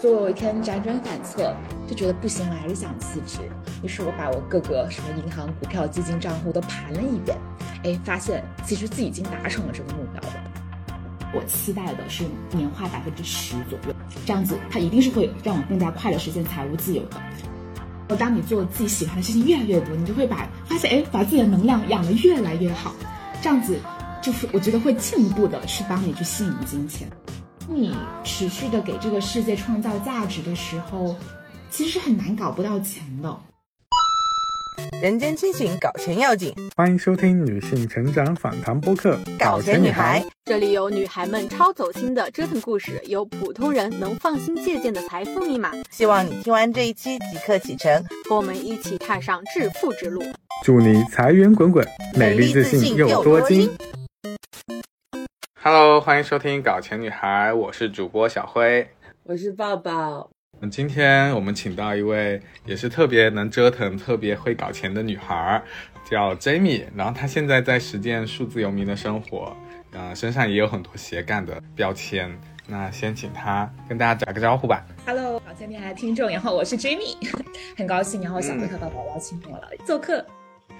[0.00, 1.54] 所以有一天辗转反侧，
[1.86, 3.40] 就觉得不行，我还是想辞职。
[3.82, 7.36] 于是我把我各个什么银行、股票、基金账户都盘了一遍，
[7.84, 10.42] 哎，发现其实自己已经达成了这个目标了。
[11.34, 17.20] 我期待的是年化百分之十左右，这样子它一定是会让我更加快的实现财务自由的。
[18.08, 22.94] 而当你做自己喜欢的事情越来越多，你就会把发现，哎，把自己的能量养得越来越好，
[23.42, 23.78] 这样子
[24.22, 27.06] 就是我觉得会进一步的去帮你去吸引金钱。
[27.68, 31.14] 你持续的给这个世界创造价值的时候，
[31.70, 33.36] 其实是很难搞不到钱的。
[35.00, 36.52] 人间清醒，搞钱要紧。
[36.74, 45.72] 欢迎收听女性成长访谈播客《搞钱女孩》，这里有女孩们超走心的折腾故事，有普通人能放心借鉴的财富密码。
[45.90, 50.22] 希望你听完这一期即刻启程，和我们一起踏上致富之路。
[50.64, 53.70] 祝你财源滚滚，美丽自信又多金。
[55.62, 58.88] Hello，欢迎收听《搞钱女孩》，我是主播小辉，
[59.24, 60.30] 我是抱抱。
[60.62, 65.62] 嗯，今天我们请到一位也是特别能折腾、特别会搞钱的女孩，
[66.02, 66.84] 叫 Jamie。
[66.96, 69.54] 然后她现在在实践数字游民的生活，
[69.92, 72.34] 呃，身上也有很多斜杠的标签。
[72.66, 74.82] 那先请她跟大家打个招呼吧。
[75.04, 77.18] Hello，搞钱女孩听众，然后我是 Jamie，
[77.76, 80.24] 很高兴，然后小辉和宝宝邀请我来做客。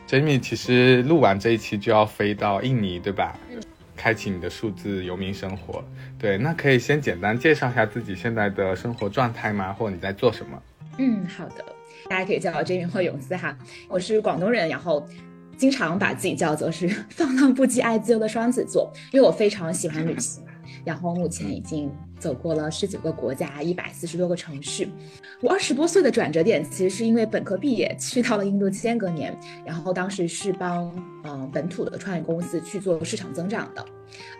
[0.08, 3.39] Jamie，其实录完这一期就要飞到印尼，对吧？
[3.51, 3.61] 嗯。
[4.01, 5.84] 开启你的数字游民生活，
[6.19, 9.75] 对，那可以先简单介绍一下自己现在的生活状态吗？
[9.75, 10.62] 或者你在做什么？
[10.97, 11.62] 嗯，好的，
[12.09, 13.55] 大家可以叫我 Jamie 或永思哈，
[13.91, 15.07] 我是广东人，然后
[15.55, 20.42] 经常把自己叫做是放浪不羁、爱自由的双子座，因为我非常喜欢旅行，
[20.83, 21.92] 然后目前已经。
[22.20, 24.87] 走过了十九个国家，一百四十多个城市。
[25.41, 30.92] 我二十多岁的转折点，其实是因为本科毕业去到了印度间隔年，然后当时是帮
[31.25, 33.85] 嗯本土的创业公司去做市场增长的。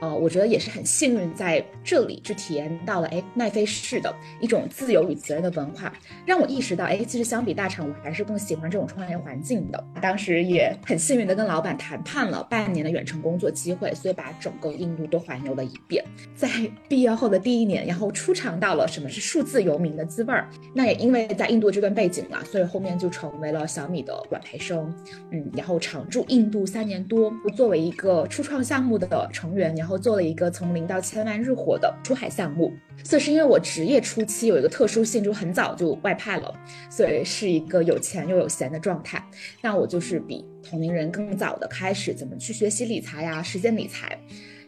[0.00, 5.92] 呃，我觉得也是很幸运，在这里去体验到了哎奈飞式的一种自由与责任的文化，
[6.27, 9.83] 让我意识到哎，其实相比大厂，我还是更喜欢这种创业环境的。
[10.02, 16.05] 当时也很幸运的跟老板谈判了半年的远程工作机会，所以把整个印度都环游了一遍。
[16.35, 16.48] 在
[16.89, 20.51] 毕业后的第一年，然后初尝到了什么是数字游民的滋味儿。
[20.74, 24.92] 那也因为在印度这段背景嘛，所以后面就成为了小米的管培生，
[25.30, 29.75] 嗯，然后常驻印度三年多，作为一个初创项目的成员。
[29.81, 32.70] 然后做了一个从零到千万日活的出海项目，
[33.03, 36.55] 所以是因为我职业初期有一个特殊性，就很早就外派了，
[36.91, 39.25] 所以是一个有钱又有闲的状态。
[39.63, 44.19] 那我就是比同龄人更早的开始怎么去学习理财呀，实践理财，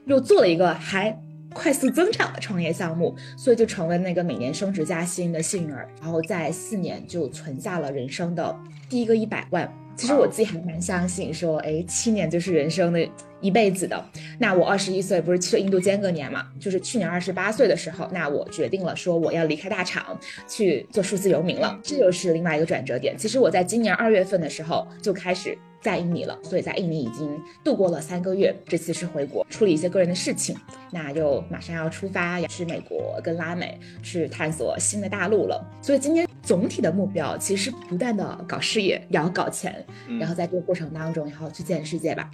[0.06, 1.14] 又做了一个还
[1.52, 5.88] 快速增长的创业项目，所以就成为那个每年升职加薪的幸运儿。
[6.00, 8.54] 然后在四年就存下了人生的
[8.88, 9.70] 第一个一百万。
[9.94, 13.08] 其实我自己还蛮相信，说，哎，七年就是人生的
[13.42, 14.02] 一辈子的。
[14.38, 16.46] 那我二十一岁不是去了印度间隔年嘛？
[16.58, 21.78] 就是去年二十八岁的时候，那我决定了说我要离开大厂去做数字游民了。
[21.82, 23.14] 这就是另外一个转折点。
[23.18, 28.54] 其实我在今年二月份的时候就开始在印尼了，所以在印尼已经度过了三个月。
[28.66, 30.56] 这次是回国处理一些个人的事情，
[30.90, 35.62] 那又马上要出发去美国跟拉美去探索新的大陆了。
[35.82, 36.26] 所以今天。
[36.44, 39.72] 总体的目标其实不断的搞事业，然后搞钱，
[40.18, 42.28] 然后在这个过程当中，然后去见世界吧。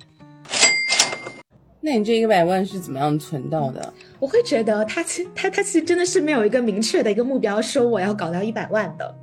[1.83, 3.93] 那你这一百万是怎么样存到的？
[4.19, 9.15] 我会觉得他其他他其实真的是没有一个明确的一个目标，说我要搞到一百万的。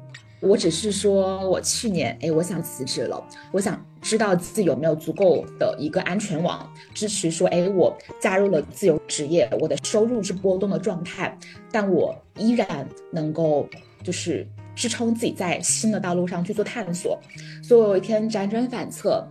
[0.46, 11.38] 我只是说我去年哎，我想辞职了，我想知道自己有没有足够的一个安全网支持，说哎，我加入了自由职业，我的收入是波动的状态，
[11.72, 13.68] 但我依然能够
[14.04, 14.48] 就是。
[14.78, 17.18] 支撑自己在新的道路上去做探索，
[17.64, 19.26] 所以我有一天辗转反侧，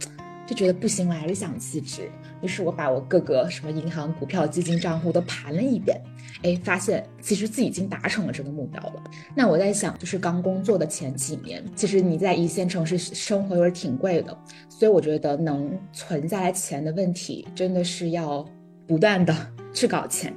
[0.47, 2.11] 就觉得不行，我还是想辞职。
[2.44, 5.99] 于是我把我各个什么银行、股票、基金账户都盘了一遍，
[6.43, 9.03] 哎，发现其实自己已经达成了这个目标了。
[9.34, 14.37] 那我在想，就是刚工作的前几年，其实你在一线城市生活又是挺贵的，
[14.69, 18.44] 所以我觉得能存下来钱的问题，真的是要
[18.87, 19.34] 不断的
[19.72, 20.33] 去搞钱。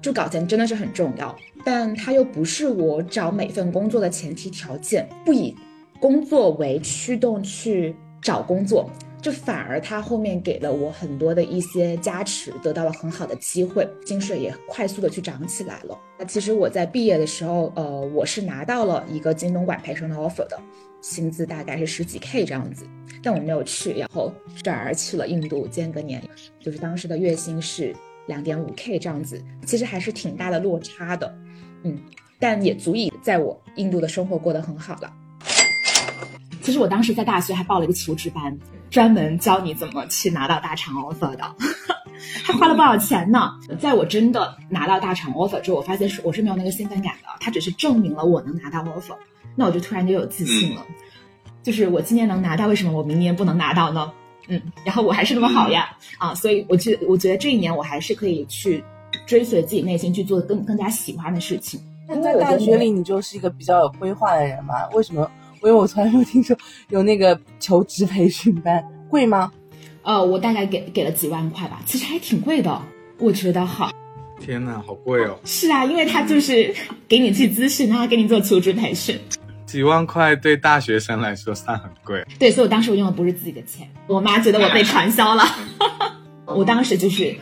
[0.00, 5.08] 就搞钱真的是很重要，但它又不是我找每份工作的前提条件。
[5.24, 5.54] 不以
[6.00, 8.90] 工作为驱动去找工作，
[9.22, 15.96] 这反而它后面给了我很多的一些加持，得到了很好的机会，薪水也快速的去涨起来了。
[16.18, 20.60] 那其实我在毕业的时候，呃，我是拿到了一个京东管培生的 offer 的，
[21.00, 22.84] 薪资大概是十几 k 这样子，
[23.22, 24.30] 但我没有去，然后
[24.62, 26.22] 转而去了印度间隔年，
[26.60, 27.94] 就是当时的月薪是。
[28.28, 31.34] 两点五 K 这样子，其实还是挺大的落差的，
[31.82, 31.98] 嗯，
[32.38, 35.12] 但也足以在我印度的生活过得很好了。
[36.62, 38.56] 其实我当时在大学还报了一个求职班，
[38.92, 41.54] 专门教你怎么去拿到大厂 offer 的。
[42.44, 43.50] 他花了不少钱呢？
[43.80, 49.16] 在我真的拿到大厂 offer 之后，我发现是我是没有那个兴奋感的，他只是证明了我能拿到 offer，
[49.56, 50.86] 那我就突然就有自信了。
[51.62, 54.12] 就是我今年能拿到，为什么我明年不能拿到呢？
[54.48, 58.84] 嗯，然后我还是那么好呀，啊，所以我觉我觉得这一年我还是可以去
[59.24, 61.80] 追随自己内心去做更更加喜欢的事情。
[62.06, 64.86] 那在大学里，你就是一个比较有规划的人嘛？
[64.92, 65.28] 为什么？
[65.62, 66.56] 因为我从来没有听说
[66.88, 69.52] 有那个求职培训班，贵吗？
[70.02, 72.82] 呃，我大概给给了几万块吧，其实还挺贵的，
[73.18, 73.90] 我觉得好。
[74.40, 75.38] 天呐，好贵哦！
[75.44, 76.74] 是啊，因为他就是
[77.06, 79.16] 给你去咨询，他给你做求职培训。
[79.64, 82.26] 几万块对大学生来说算很贵。
[82.40, 85.44] 对，所以我当时我用的不是自己的钱，我妈觉得我被传销了。
[86.44, 87.36] 我当时就是，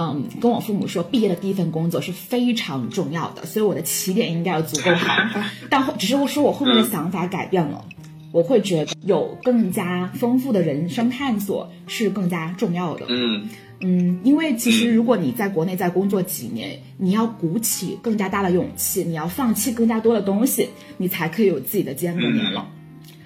[0.00, 5.12] 嗯，跟我父母说，毕业的第一份工作是非常重要的，所以我的起点应该要足够好。
[5.68, 7.84] 但后只是我说我后面的想法改变了，
[8.30, 13.06] 我会觉得有更加丰富的人生探索是更加重要的。
[13.08, 13.48] 嗯。
[13.80, 22.68] 嗯，因为其实如果你在国内再工作几年，你要鼓起更加大的勇气，你要放弃更加多的东西，你才可以有自己的肩更年了。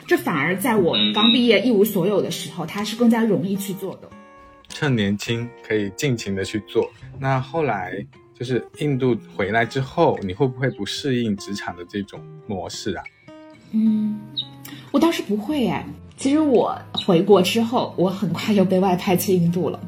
[0.07, 4.11] 这反而在我刚毕业一无所有的时候，它是更加容易去做的。
[4.73, 6.91] 趁年轻可以尽情的去做。
[7.19, 8.05] 那后来
[8.37, 13.05] 就是印度回来之后，你会不会不适应职场的这种模式啊？
[13.73, 14.19] 嗯，
[14.91, 15.87] 我倒是不会哎。
[16.17, 19.81] 其实我回国之后，我很快就被外派去印度了。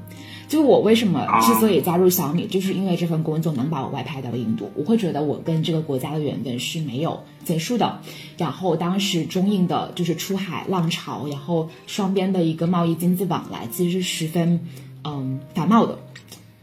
[0.54, 4.70] 就我为什么之所以加入小米，就是因为这份工作能把我外派到印度。
[4.76, 7.98] 我会觉得我跟这个国家的缘分是没有结束的。
[8.38, 14.60] 然后当时中印的就是出海浪潮，然后双边的一个贸易经济往来其实是十分
[15.02, 15.98] 嗯繁茂的，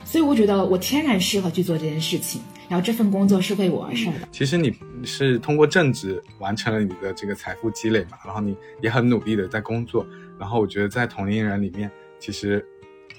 [0.05, 2.39] 所以我觉得我天然适合去做这件事情。
[2.69, 4.19] 然后这份工作是为我而生的。
[4.31, 4.73] 其实你
[5.03, 10.07] 是通过正职完成了你的这个财富积累嘛，然后你也很努力的在工作。
[10.39, 11.91] 然后我觉得在同龄人里面，
[12.21, 12.65] 其实。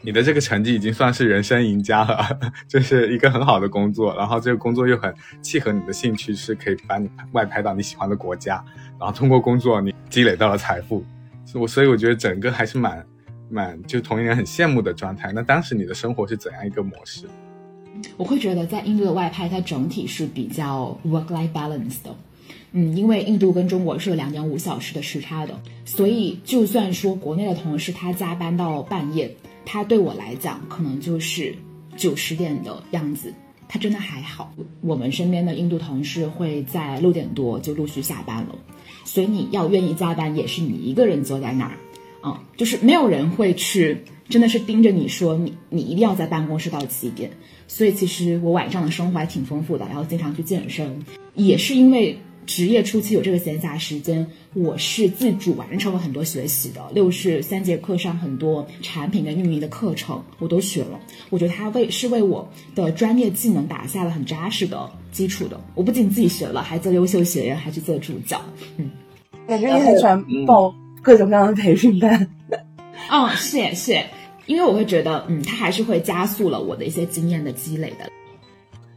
[0.04, 2.26] 你的这个成绩已经算是人生赢家了，
[2.66, 8.62] 这是一个很好的工作，然后这个工作又很契合你的兴趣，是可以把你外派到你喜欢的国家，
[8.98, 11.04] 然后通过工作你积累到了财富，
[11.54, 13.06] 我所以我觉得整个还是蛮
[13.48, 15.30] 蛮就同龄人很羡慕的状态。
[15.32, 17.26] 那当时你的生活是怎样一个模式？
[18.16, 22.12] 我会觉得在印度的外派，它整体是比较 work-life balance 的，
[22.72, 25.54] 嗯，因为印度跟中国是有两点五小时的时差的，
[25.84, 29.32] 所以就算说国内的同事他加班到半夜。
[29.64, 31.54] 他对我来讲，可能就是
[31.96, 33.32] 九十点的样子，
[33.68, 34.52] 他真的还好。
[34.80, 38.54] 我们身边的印度同事会在六点多就陆续下班了，
[39.04, 41.76] 所以你要愿意加班，也是你一个人坐在那儿，
[42.20, 47.30] 啊，就是没有人会去，真的是盯着你说你你一定要在办公室到几点。
[47.68, 51.02] 所以其实我晚上的生活还挺丰富的，然后经常去健身，
[51.34, 52.18] 也是因为。
[52.44, 56.82] 职业初期有这个闲暇时间，我是自主完成了很多学习的。
[56.92, 60.98] 六是三节课上很多产品跟运营的课程，我都学了。
[61.30, 65.60] 我觉得它为是为我的专业技能打下了很扎实的基础的。
[65.74, 68.40] 我不仅自己学了，还做优秀学员，还去做助教。
[68.76, 68.90] 嗯，
[69.46, 72.28] 感觉你很喜欢报各种各样的培训班。
[73.08, 74.02] 嗯，是是，
[74.46, 78.10] 因为我会觉得，嗯，它还是会加速了我的一些经验的积累的。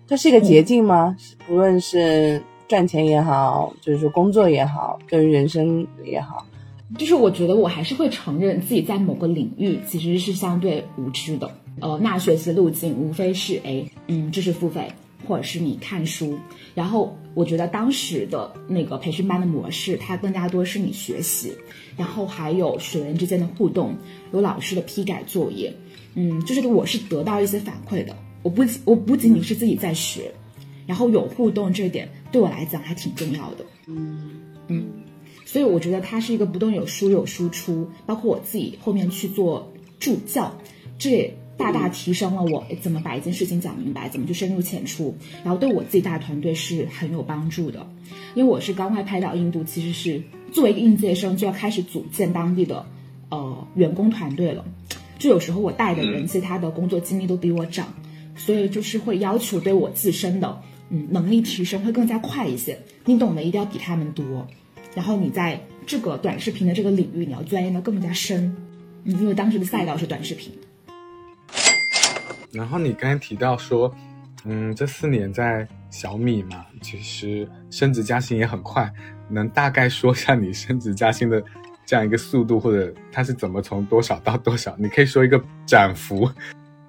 [0.07, 1.15] 这是一个捷径吗？
[1.47, 2.42] 不论是。
[2.68, 6.46] 赚钱也好，就是工作也好，跟人生也好，
[6.98, 11.50] 就是我觉得我还是会承认自己在某个领域其实是相对无知的。
[11.82, 14.88] 呃，那学习路径无非是哎，嗯，知识付费，
[15.28, 16.40] 或者是你看书。
[16.74, 21.54] 然后我觉得当时的那个培训班的模式，它更加多是你学习，
[21.95, 23.95] 然后还有学员之间的互动，
[24.34, 25.72] 有老师的批改作业，
[26.16, 28.16] 嗯，就是我是得到一些反馈的。
[28.42, 30.31] 我不我不仅仅是自己在学。
[30.88, 33.65] 然后有互动，这点对我来讲还挺重要的。
[33.87, 34.30] 嗯
[34.68, 34.87] 嗯，
[35.45, 40.54] 所以我觉得它是一个不断有输有输出，包括我自己后面去做助教，
[40.99, 45.15] 这也大大提升了我怎么把一件事情讲明白，怎么去深入浅出，
[45.45, 47.87] 然后对我自己大团队是很有帮助的。
[48.33, 52.85] 因为我是刚外派到印度，其实是作为一个应届生就要开始组建当地的
[53.30, 54.65] 呃员工团队了。
[55.18, 57.94] 就有时候我带的人，其实他的工作经历都比我长，
[58.35, 60.61] 所以就是会要求对我自身的。
[60.89, 64.47] 嗯，能力提升会更加快一些，你懂的一定要比他们多，
[64.94, 68.56] 然后你在这个短视频的这个领域，你要钻研的更加深，
[69.04, 70.51] 因为当时的赛道是短视频。
[72.51, 73.94] 然后你刚才提到说，
[74.45, 78.89] 嗯，这四年在小米嘛，其实升职加薪也很快，
[79.27, 81.44] 能大概说一下你升职加薪的
[81.85, 84.75] 这样一个速度，或者它是怎么从多少到多少？
[84.77, 86.30] 你可以说一个涨幅，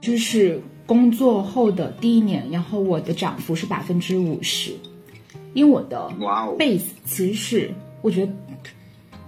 [0.06, 0.60] 就是。
[0.86, 4.70] 工作后的第一年，然后我的涨幅是百分之五十，
[5.52, 6.08] 因为我的
[6.56, 8.32] base 其实是我觉得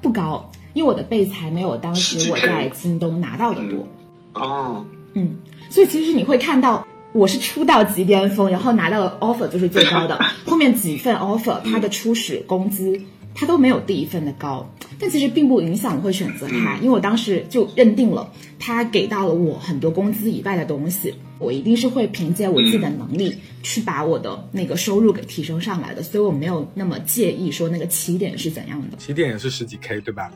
[0.01, 3.89] 不高，因为我的 base 还没有当时我在京东拿到的多。
[4.35, 5.35] 哦，嗯，
[5.69, 6.87] 所以其实你会看到。
[7.13, 10.17] 我是出道即巅峰，然后拿到的 offer 就是最高的，
[10.47, 13.01] 后面几份 offer 它的初始工资
[13.41, 14.69] 它都没有第一份的高，
[14.99, 18.29] 但其实并不影响我会选择它，因为我当时就认定了
[18.59, 30.33] 他给到了我很多工资以外的东西，我一定是会凭借我自己的能力去把我的那个收入给提升上来的，所以我没有那么介意说那个起点是怎样的，起点也是十几 K 对吧？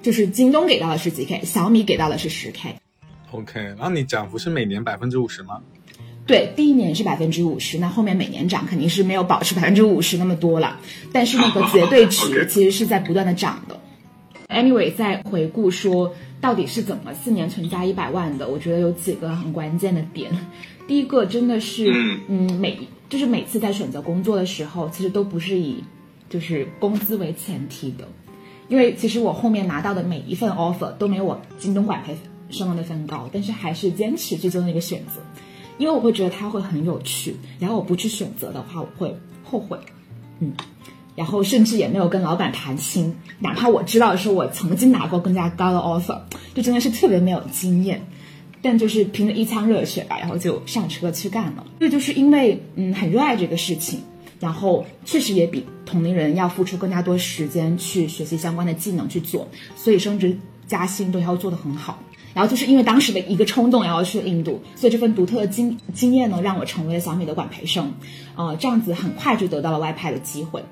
[0.00, 2.76] 就是京东给到的十几 K，小米给到的是十 K。
[3.32, 5.60] OK，然后你涨幅是每年百分之五十吗？
[6.28, 10.78] 对，第一年是百分之五十，那后面每年涨肯定是没有保持百分之五十那么多了，
[11.10, 13.80] 但是那个 绝对值其实是在不断的涨的。
[14.48, 20.30] Anyway，再回顾说到底是怎么四年存家一百万的，我觉得有几个很关键的点。
[20.86, 21.90] 第一个真的是，
[22.28, 25.82] 嗯，每就是每次在选择工作的时候，其实都不是以
[26.28, 28.06] 就是工资为前提的，
[28.68, 32.14] 因为其实我后面拿到的每一份 offer 都没有我京东管培
[32.50, 35.22] 生的那份高，但是还是坚持去做那个选择。
[35.78, 39.78] 因为我会觉得它会很有趣，然后我不去选择的话，我会后悔，
[40.40, 40.52] 嗯，
[41.14, 46.20] 然后甚至也没有跟老板谈心，哪怕我知道是我曾经拿过更加高的 offer，
[46.54, 48.04] 就真的是特别没有经验，
[48.60, 51.64] 但就是凭着一腔热血吧，然后就上车去干了。
[51.80, 54.00] 这就是因为嗯很热爱这个事情，
[54.40, 61.98] 然后确实也比同龄人要付出更加多时间去学习相关的技能去做，所以升职加薪都要做得很好。
[62.38, 67.92] 然后就是因为当时的一个冲动，然后去了印度，所以这份独特的经经验呢，让我成为了小米的管培生，
[68.36, 70.62] 呃，这样子很快就得到了外派的机会。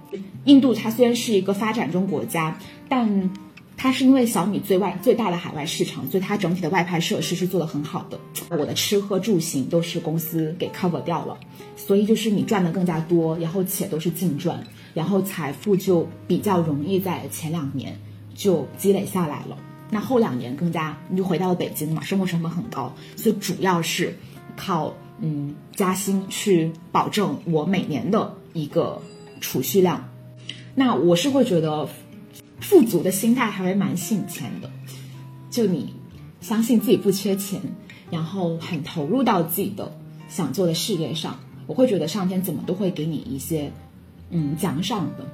[0.44, 2.56] 印度它虽然是一个发展中国家，
[2.88, 3.28] 但
[3.76, 8.16] 它是因为小米最外最大的海外市场，所以它整体的外派设施是做的很好的。
[8.56, 11.36] 我的吃喝住行都是公司给 cover 掉了，
[11.76, 14.62] 所以就是你赚的更加多，然后且都是净赚，
[14.94, 17.98] 然后财富就比较容易在前两年
[18.36, 19.58] 就积累下来了。
[19.90, 24.16] 那后两年更加，你就回到了北京嘛，生活成本很高，所以主要是
[24.56, 29.00] 靠嗯加薪去保证我每年的一个
[29.40, 30.08] 储蓄量。
[30.74, 31.88] 那我是会觉得
[32.60, 34.70] 富足的心态还会蛮省钱的，
[35.50, 35.94] 就你
[36.40, 37.60] 相信自己不缺钱，
[38.10, 39.96] 然后很投入到自己的
[40.28, 43.70] 想做的事业上，我会觉得上天怎么都会给你一些
[44.30, 45.24] 嗯奖赏的。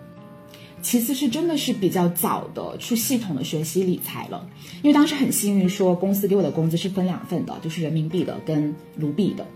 [0.82, 4.44] 其次是真的是比较早的去系统的学习理财了，
[4.82, 9.46] 因为当时很幸运，说公司给我的工资是分两份的，就是人民币的跟卢比的，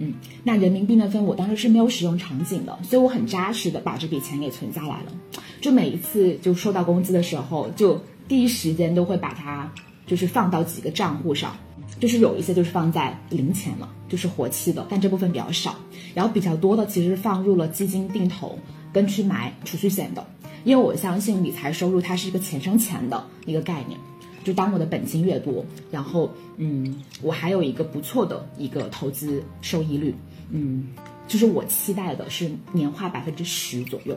[0.00, 0.12] 嗯，
[0.42, 5.12] 那人民币那份我当时是没有使用场景的，所以我很扎实的把这笔钱给存下来了，
[5.60, 9.72] 就每一次就收到工资的时候，就第一时间都会把它
[10.08, 11.56] 就是放到几个账户上，
[12.00, 15.76] 就是有一些就是放在零钱了，就是活期的，但这部分比较少，
[16.14, 18.58] 然后比较多的其实放入了基金定投
[18.92, 20.26] 跟去买储蓄险的。
[20.64, 24.00] 因为我相信理财收入它是一个钱生钱的一个概念，
[24.42, 30.14] 就当我的本金越多，然后嗯，我还有一个不错的一个投资收益率，
[30.50, 30.88] 嗯，
[31.28, 34.16] 就是我期待的是年化百分之十左右，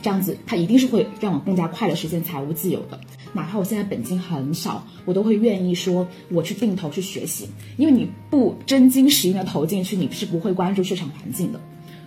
[0.00, 3.00] 这样子它一定是会让我更加快的实现财务自由的。
[3.34, 11.58] 哪怕我现在本金很少，我都会愿意说我去定投去学习，因为你不真金实银的投进去，你是不会关注市场环境的，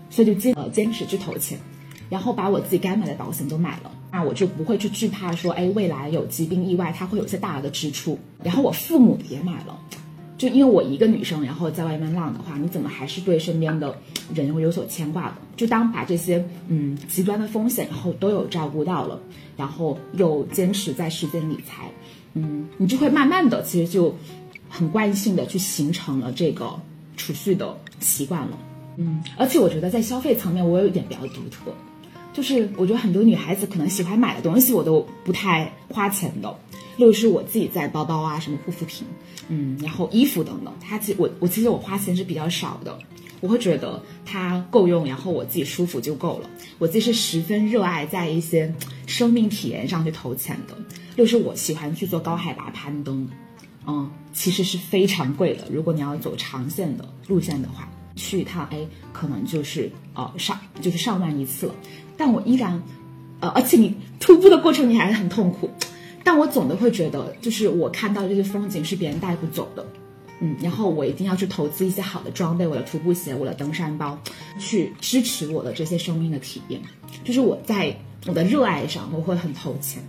[0.10, 1.58] 所以就坚呃坚持去投钱。
[2.10, 8.18] 然后把我自己该买的保险都买了，那我就不会去惧怕说，哎，未来有疾病意外，它会有一些大的支出。
[8.44, 9.80] 然后我父母也买了，
[10.38, 13.98] 就因为我一个女生，然后在外面浪的话，你怎么还是对身边的
[14.34, 15.36] 人会有所牵挂的？
[15.56, 19.20] 就当把这些嗯极端的风险，然后都有照顾到了，
[19.58, 21.90] 然后又坚持在实践理财，
[22.34, 24.14] 嗯，你就会慢慢的，其实就
[24.70, 26.80] 很惯性的去形成了这个
[27.18, 28.58] 储蓄的习惯了，
[28.98, 31.72] 嗯，而且我觉得在消费层面，我有一点比较独特。
[32.36, 36.54] 就是我觉得很多女孩子可能喜欢买的东西，我都不太花钱的。
[36.98, 39.08] 例如是我自己在包包啊，什么护肤品，
[39.48, 43.00] 嗯，然后衣服等等，它其实我我其实我花钱是比较少的。
[43.40, 46.50] 我会觉得它够用，然后我自己舒服就够了。
[46.78, 48.74] 我自己是十分热爱在一些
[49.06, 50.76] 生命体验上去投钱的。
[51.16, 53.28] 例如是我喜欢去做高海拔攀登，
[53.86, 55.68] 嗯，其实是非常贵的。
[55.72, 58.80] 如果你要走长线的路线的话，去一趟，哎，
[59.12, 61.76] 可能就是呃上就是上万一次了。
[62.18, 62.82] 但我依然，
[63.40, 65.70] 呃，而且你徒步的过程你还是很痛苦，
[66.24, 69.86] 但我总的会觉得，就是我看到这些风景是别人带不走的，
[70.40, 74.18] 嗯，然后我一定要去投资一些好的装备，我的徒步鞋，我的登山包，
[74.60, 76.82] 去支持我的这些生命的体验，
[77.24, 80.02] 就是我在我的热爱上我会很投钱，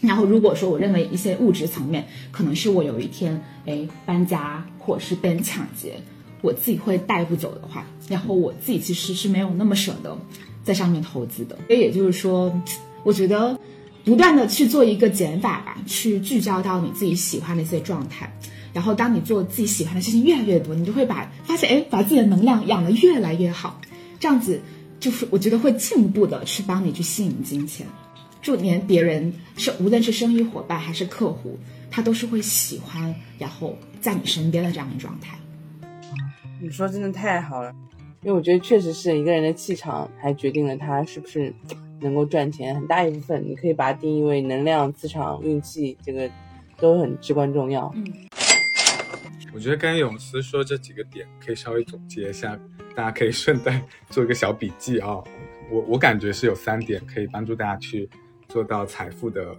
[0.00, 6.00] 然后如果说我认为一些物质层面可能是我有一天哎搬家或者是被人抢劫，
[6.42, 10.18] 我自己会带不走的话，然后我自己其实是没有那么舍得。
[10.62, 12.52] 在上面投资的，所以也就是说，
[13.02, 13.58] 我觉得
[14.04, 18.30] 不断的去做一个减法吧，去聚焦到你自己喜欢的一些状态，
[18.72, 23.80] 然后当你做自己喜欢的事情越来越多，你就会把发现，哎，把自己的能量养得越来越好，
[24.18, 24.60] 这样子
[24.98, 27.86] 就是我觉得会进一步的去帮你去吸引金钱，
[28.42, 31.58] 就连别人是无论是生意伙伴还是客户，
[31.90, 35.38] 他都是会喜欢，然后在你身边的这样的状态。
[36.62, 37.72] 你说真的太好了，
[38.22, 41.52] 因为我觉得确实是一个人的气场，还决定了他是不是
[42.00, 46.30] 能够赚钱，很大一部分你可以把它定义为能量、磁场、运气，这个
[46.76, 47.90] 都很至关重要。
[47.94, 48.04] 嗯，
[49.54, 52.58] 我觉得刚才永思说这几个点可以稍微总结一下，
[52.94, 55.22] 大家可以顺带 做一个小笔记啊。
[55.70, 58.06] 我我感觉是有三点可以帮助大家去
[58.48, 59.56] 做到财富的，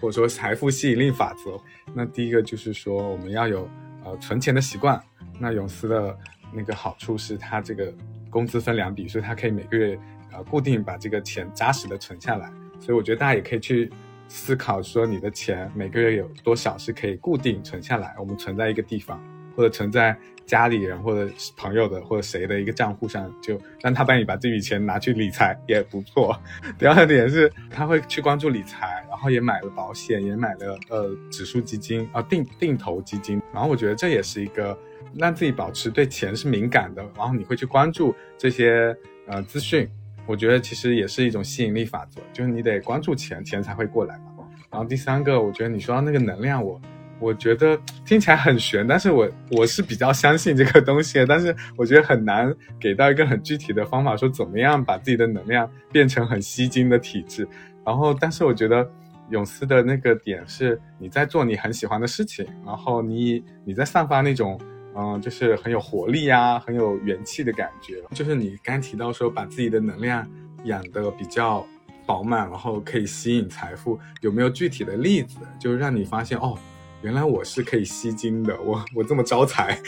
[0.00, 1.60] 或者说财富吸引力法则。
[1.92, 3.68] 那第一个就是说我们要有
[4.02, 4.98] 呃存钱的习惯。
[5.40, 6.16] 那永思的
[6.52, 7.92] 那个好处是，他这个
[8.28, 9.98] 工资分两笔，所以他可以每个月
[10.32, 12.52] 呃固定把这个钱扎实的存下来。
[12.78, 13.90] 所以我觉得大家也可以去
[14.28, 19.22] 思考说，你的钱每个月有多少是可以固定存下来，我们存在一个地方，
[19.56, 26.36] 或者存在家里人或者朋友的或者谁的一个账户上，就让他帮你把这笔钱拿去理财也不错。
[26.78, 34.76] 第二点是，他会去关注理财，然后也买了保险，也买了呃指数基金啊定定投基金，然后我觉得这也是一个。
[35.14, 39.88] 让自己保持对钱是敏感的，然后你会去关注这些呃资讯，
[40.26, 44.24] 我觉得其实也是一种吸引力法则，就是你得关注钱，钱才会过来嘛。
[44.70, 46.80] 然后第三个，我觉得你说到那个能量，我
[47.20, 57.46] 我觉得听起来很玄，但是我我是比较相信这个东西，但是我觉得很难给到一个很具体的方法，说怎么样把自己的能量变成很吸金的体质。
[57.84, 58.90] 然后，但是我觉得
[59.28, 64.58] 永思的那个点是你在做你很喜欢的事情，然后你你在散发那种。
[64.94, 68.02] 嗯，就是很有活力呀，很有元气的感觉。
[68.14, 70.26] 就是你刚提到说，把自己的能量
[70.64, 71.66] 养得比较
[72.04, 76.58] 饱满，然后可以吸引财富，有没有具体的例子，就让你发现哦，
[77.02, 79.80] 原来我是可以吸金的，我我这么招财。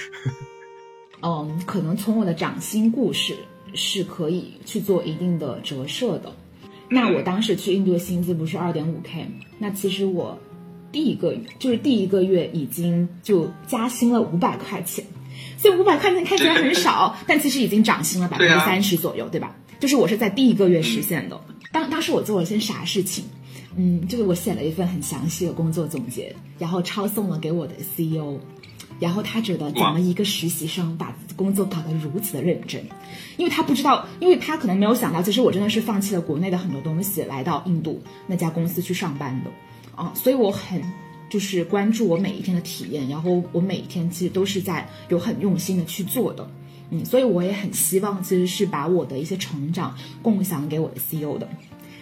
[1.23, 3.37] 嗯，可能从我的掌心故事
[3.75, 6.33] 是可以去做一定的折射的。
[6.89, 9.27] 那我当时去印度的薪资不是二点五 k，
[9.59, 10.39] 那其实我。
[10.95, 15.05] 第一个月就是第一个月已经就加薪了五百块钱，
[15.59, 19.57] 所以五百块钱 看起来很少，但其实已经涨薪了百分之三十左右，对吧？
[19.81, 21.39] 就是我是在第一个月实现的。
[21.73, 23.25] 当当时我做了些啥事情？
[23.77, 28.39] 嗯，就是我写了一份很详细的工作总结，然后抄送了给我的 CEO，
[29.01, 32.81] 然后他觉得怎么一个实习生把工作搞得如此的认真？
[33.37, 39.51] 因为他不知道，因为他可能没有想到，其实我真的是放弃了国内的很多东西，来到印度那家公司去上班的。
[39.97, 40.83] 啊，所以我很
[41.29, 46.49] 就是关注我每一天的体验，然后我每一天其实都是在有很用心的去做的，
[46.91, 51.49] 嗯，所以我也很希望其实是把我的一些成长共享给我的 CEO 的。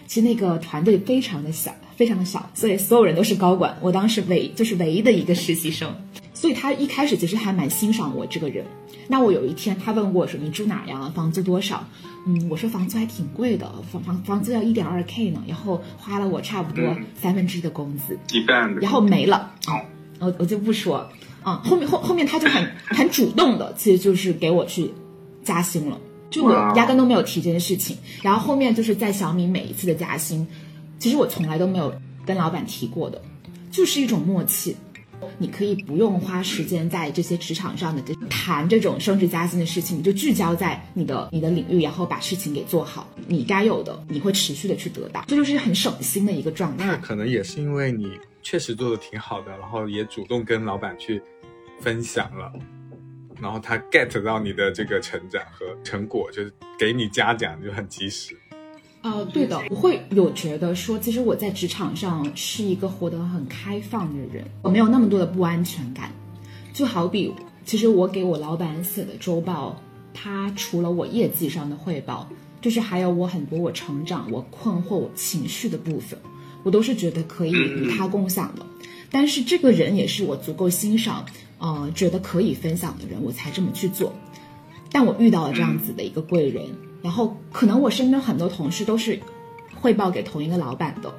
[0.06, 5.94] 其实那个团队非常的小，非常的小，所以所有人都是高管，我当时唯就是唯一的一个实习生，
[6.34, 8.66] 所以他一开始其实还蛮欣赏我这个人。
[9.08, 11.10] 那我有一天他问我说：“你住哪呀？
[11.14, 11.86] 房租多少？”
[12.24, 19.52] 嗯，我说房租还挺贵的，房房房租要一点二 k 呢，然后花了我差不多三分之一的工资，一半，然后没了。
[19.66, 19.80] 哦，
[20.20, 21.08] 我我就不说，
[21.42, 24.90] 啊，后面后后面他就很 很主动的，其实就是给我去
[25.42, 25.98] 加薪了，
[26.30, 27.96] 就我压根都没有提这件事情。
[28.22, 30.46] 然后后面就是在小米每一次的加薪，
[31.00, 31.92] 其实我从来都没有
[32.24, 33.20] 跟老板提过的，
[33.72, 34.76] 就是一种默契。
[35.38, 43.08] 你可以不用花时间在这些职场上的谈这种升职加薪的事情，你就聚焦在你的你的领域，然后把事情给做好。
[43.26, 46.86] 你该有的，你会持续的去得到，这就是很省心的一个状态。
[46.86, 51.20] 那可能也是因为你确实做的挺好的，然后也主动跟老板去
[51.80, 52.52] 分享了，
[53.40, 58.36] 然后他 get 到你的这个成长和成果，就是给你嘉奖，就很及时。
[59.02, 66.12] 呃，对的，我会有觉得说，其实我在职场上是一个活得很开放的人，我没有那么多的不安全感。
[66.72, 67.34] 就好比，
[67.64, 69.82] 其实我给我老板写的周报，
[70.14, 72.28] 他除了我业绩上的汇报，
[72.60, 76.16] 就是还有我很多我成长、我困惑、我情绪的部分，
[76.62, 78.64] 我都是觉得可以与他共享的。
[79.10, 81.26] 但是这个人也是我足够欣赏，
[81.58, 84.14] 呃，觉得可以分享的人，我才这么去做。
[84.92, 86.64] 但我遇到了这样子的一个贵人。
[87.02, 89.18] 然后可能我身边很多同事都是
[89.74, 91.12] 汇报给同一个老板的，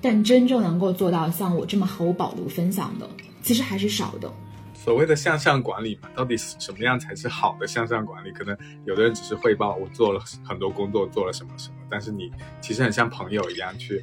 [0.00, 3.08] 但真正能够做到像我这么毫无保留分享的，
[3.42, 4.32] 其实还是少的。
[4.74, 8.30] 所谓的向上管理嘛，到底什么样才是好的向上管理？
[8.30, 14.00] 可能有的人只是汇报我做了很多工作，做了什么什么，但是你其实很像朋友一样去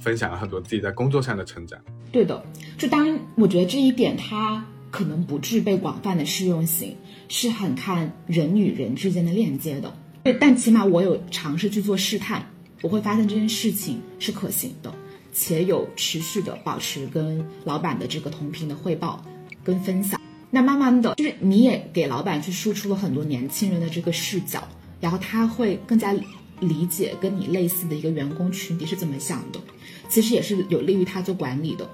[0.00, 1.78] 分享了很多自己在工作上的成长。
[2.10, 2.44] 对的，
[2.76, 6.96] 就当我觉得这一点它可能不具备广泛的适用性，
[7.28, 9.96] 是很看人与人之间的链接的。
[10.32, 12.44] 但起码我有尝试去做试探，
[12.82, 14.92] 我会发现这件事情是可行的，
[15.32, 19.24] 且有持续的保持跟老板的这个同频的汇报，
[19.62, 20.20] 跟分享。
[20.50, 24.66] 那慢慢的，就是你也给老板去输出了很多年轻人的这个视角，
[25.00, 26.14] 然后他会更加
[26.60, 29.60] 理解跟你类似的一个员工群体是怎么想的，
[30.08, 31.88] 其实也是有利于他做管理的。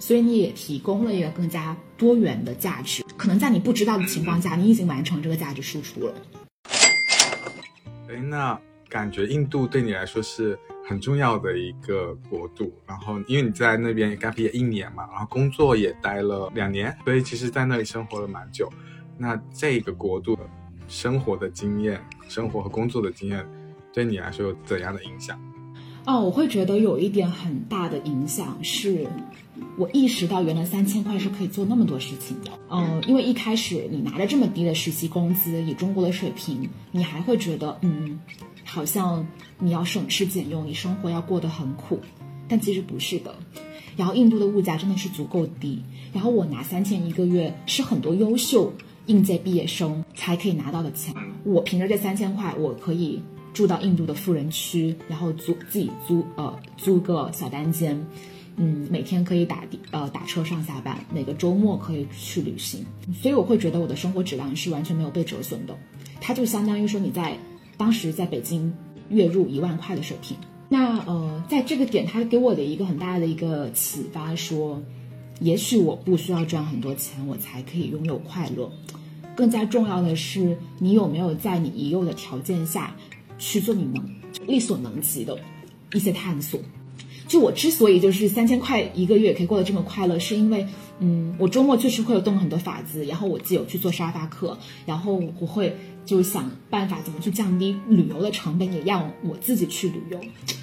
[0.00, 6.14] 所以你也提供了一个更加多元的价值，可能在你不知道的情况下，你已经完成这个价值输出了。
[8.08, 18.72] 哎，那感觉印度对你来说是很重要的一个国度，然后因为你在那边刚毕业一年嘛，然后工作也待了两年，所以其实在那里生活了蛮久。
[19.18, 20.42] 那这个国度的
[20.88, 23.46] 生活的经验、生活和工作的经验，
[23.92, 25.38] 对你来说有怎样的影响？
[26.06, 29.06] 哦，我会觉得有一点很大的影响是。
[29.76, 32.50] 我意识到，原来三千块是可以做那么多事情的。
[32.70, 38.18] 嗯，因为一开始你拿着这么低的实习工资，以中国的水平，你还会觉得，嗯，
[38.64, 39.26] 好像
[39.58, 42.00] 你要省吃俭用，你生活要过得很苦。
[42.48, 43.34] 但其实不是的。
[43.96, 45.82] 然后印度的物价真的是足够低。
[46.12, 48.72] 然后我拿三千一个月，是很多优秀
[49.06, 51.14] 应届毕业生才可以拿到的钱。
[51.44, 53.20] 我凭着这三千块，我可以
[53.52, 58.02] 住到印度的富人区，然后租自己租呃租个小单间。
[58.58, 65.76] 嗯，每天可以打的呃打车上下班，每个周末可以去旅行，所以我会觉得我的生活质量是完全没有被折损的。
[66.20, 67.38] 它就相当于说你在
[67.76, 68.74] 当时在北京
[69.10, 70.36] 月入一万块的水平。
[70.68, 74.82] 那呃，在这个点，它给我的一个很大的一个启发，说，
[75.40, 78.70] 也许我不需要赚很多钱，我才可以拥有快乐。
[79.34, 82.94] 更加重要的是，你有没有在你已有的条件下
[83.38, 84.04] 去做你能
[84.46, 85.38] 力所能及的
[85.94, 86.60] 一些探索。
[87.28, 90.66] 就我之所以就是三千块一个月可以过得这么快乐，是因为，
[90.98, 100.18] 嗯，我周末确实会有动很多法子，然后我既有去做沙发课，然后我会就想办法怎么去降低旅游的成本，也让我自己去旅游，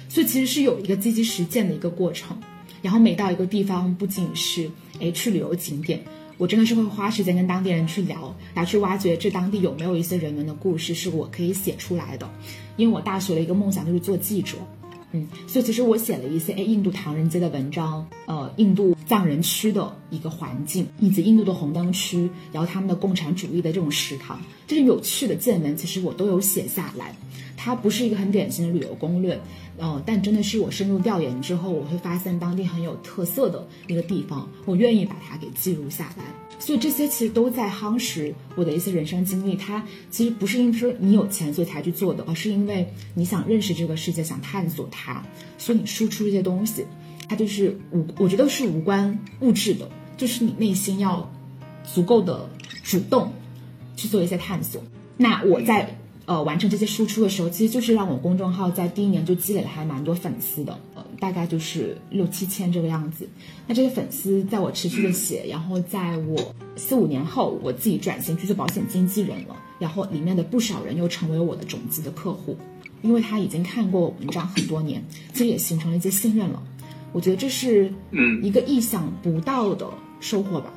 [0.08, 2.36] 所以其实是有一个积极实践的一个过程。
[2.82, 4.68] 然后每到一个地方，不仅是
[5.00, 6.00] 哎去旅游景点，
[6.36, 12.28] 我真的是会花时间跟当地人去聊，然后去挖掘这当地有没有一些人文的故事是我可以写出来的。
[12.76, 14.56] 因为我大学的一个梦想就是做记者。
[15.12, 27.14] 嗯，所以其实我写了一些哎，印度唐人街的文章，呃，印度藏人区的一个环境，以及印度的红灯区，然后他们的共产主义的这种食堂，这些有趣的见闻，其实我都有写下来。
[27.66, 29.36] 它不是一个很典型的旅游攻略，
[29.76, 36.22] 呃，但真的是我深入调研之后，我会发现当地很有特色的一个地方，我愿意把它给记录下来。
[36.60, 39.56] 所以这些其实都在夯实我的一些人生经历。
[39.56, 45.20] 它其实不是因为说你有钱所以才去做的，而是因为你想认识这个世界，想探索它，
[45.58, 46.86] 所以你输出这些东西，
[47.28, 51.28] 它就是无，我觉得是无关物质的，就是你内心要
[51.82, 52.48] 足够的
[52.84, 53.32] 主动
[53.96, 54.80] 去做一些探索。
[55.16, 55.98] 那我在。
[56.26, 63.28] 呃，完成这些输出的时候，其实就是让我公众号在第一年就积累了还蛮多粉丝的，呃，大概就是六七千这个样子。
[63.66, 72.56] 那这些粉丝在我持续的写，然后在我四五年后，我自己转型去做保险经纪人了，然后里面的不少人又成为我的种子的客户，
[73.02, 75.00] 因为他已经看过我文章很多年，
[75.32, 76.60] 其实也形成了一些信任了。
[77.12, 80.74] 我觉得这是嗯一个意想不到的收获吧。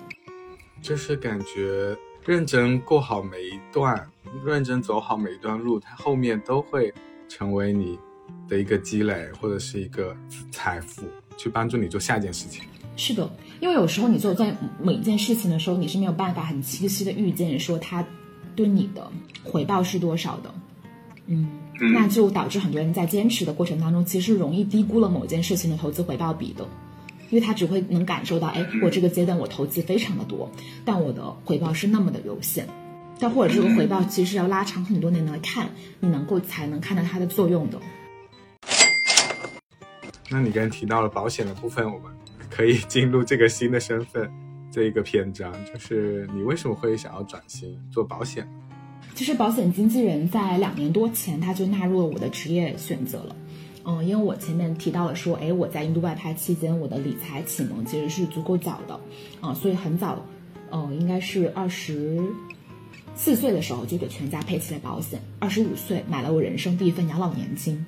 [0.80, 4.08] 就是感觉认真过好每一段。
[4.46, 6.94] 认真走好每一段路，它后面都会
[7.28, 7.98] 成为你
[8.48, 10.16] 的一个积累，或者是一个
[10.52, 11.04] 财富，
[11.38, 12.64] 去帮助你做下一件事情。
[12.96, 18.06] 是的，因为有时候你做在某一件事情的时候，你是没有办法很清晰的预见说它
[18.56, 19.10] 对你的
[19.44, 20.54] 回报是多少的。
[21.28, 21.48] 嗯，
[21.94, 26.68] 那就导致很多人在坚持的过程当中，其实容易低估了某件事情的投资回报比的，
[27.30, 30.50] 因为他只会能感受到，哎，我这个阶段我投资非常的多，
[30.84, 32.68] 但我的回报是那么的有限。
[33.20, 37.78] 但或者这个回报其实要拉长很多年来看，你能够才能看到它的作用的。
[40.30, 42.12] 那你刚才提到了保险的部分，我们
[42.50, 44.32] 可以进入这个新的身份
[44.72, 48.48] 这一个篇章，就是你为什么会想要转型做保险？
[49.16, 53.36] 其实保险经纪人在两年多前他就纳入了我的职业选择了。
[53.86, 59.00] 嗯，因为我前面提到了说，哎，我在印度外派期间，我的理财启蒙其实是足够早的，
[59.42, 60.24] 啊，所以很早，
[60.72, 62.22] 嗯，应该是二十。
[63.22, 67.86] 四岁的时候就给全家配齐了保险，二十五岁买了我人生第一份养老年金，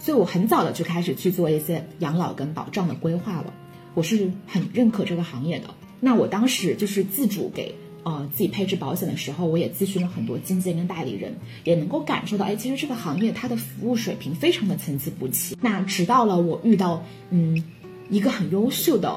[0.00, 3.54] 所以我很早的就开始去做一些养老跟保障的规划了。
[3.94, 5.72] 我是很认可这个行业的。
[6.00, 15.56] 那我当时就是自主给呃自己配置保险的时候，我也咨询了很多经纪人跟代理人，也能够感受到，哎，其实这个行业它的服务水平非常的参差不齐。
[15.60, 17.62] 那直到了我遇到嗯
[18.10, 19.16] 一个很优秀的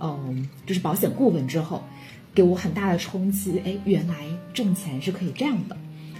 [0.00, 1.82] 嗯就是保险顾问之后。
[2.34, 4.14] 给我很大的冲击，哎，原来
[4.54, 5.76] 挣钱是可以这样的，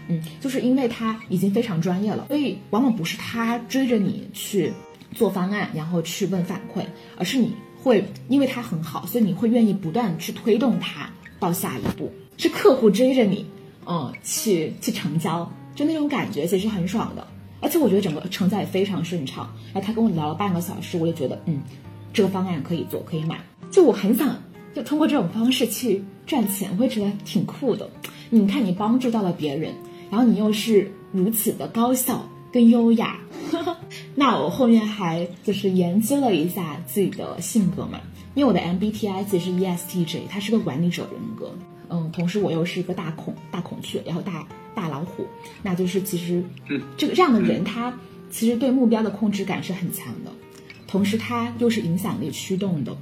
[0.08, 4.72] 嗯，就是因为他已经非常专业了，所以往往不是他追着你去
[5.14, 6.82] 做方案，然后去问反馈，
[7.16, 13.46] 而是你会因为他很好，所以你会愿意不断去推动他到下一步，是客户追着你，
[13.86, 17.26] 嗯，去去成交，就那种感觉其实很爽的。
[17.62, 19.54] 而且我觉得整个成交也非常顺畅。
[19.74, 21.60] 哎，他跟我聊了半个小时，我也觉得，嗯，
[22.10, 23.38] 这个方案可以做，可以买。
[23.70, 24.34] 就我很想
[24.74, 27.88] 就通过这种方式去赚钱，我会觉得挺酷的。
[28.28, 29.72] 你看，你帮助到了别人，
[30.10, 33.18] 然后你又是如此的高效跟优雅。
[34.14, 38.00] 那我后面还就是研究了一下自己的性格嘛，
[38.34, 41.52] 因为我的 MBTI 其实是 ESTJ，它是个管理者人格。
[41.88, 45.26] 嗯，同时我又是一个大孔大孔雀，然后大大老虎，
[45.60, 46.40] 那就是其实
[46.96, 47.92] 这个这样的人，他
[48.30, 50.30] 其实对目标的控制感是很强的，
[50.86, 52.96] 同时他又是影响力驱动的，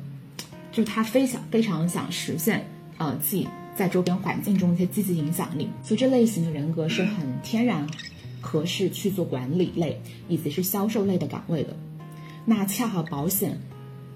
[0.79, 2.65] 就是他非常非常想实现
[2.99, 7.85] 呃自己在周边环境中一些积极影响力，所以这类型的人格是很天然
[8.41, 11.77] 合适去做管理类以及是销售类的岗位的。
[12.45, 13.61] 那恰好保险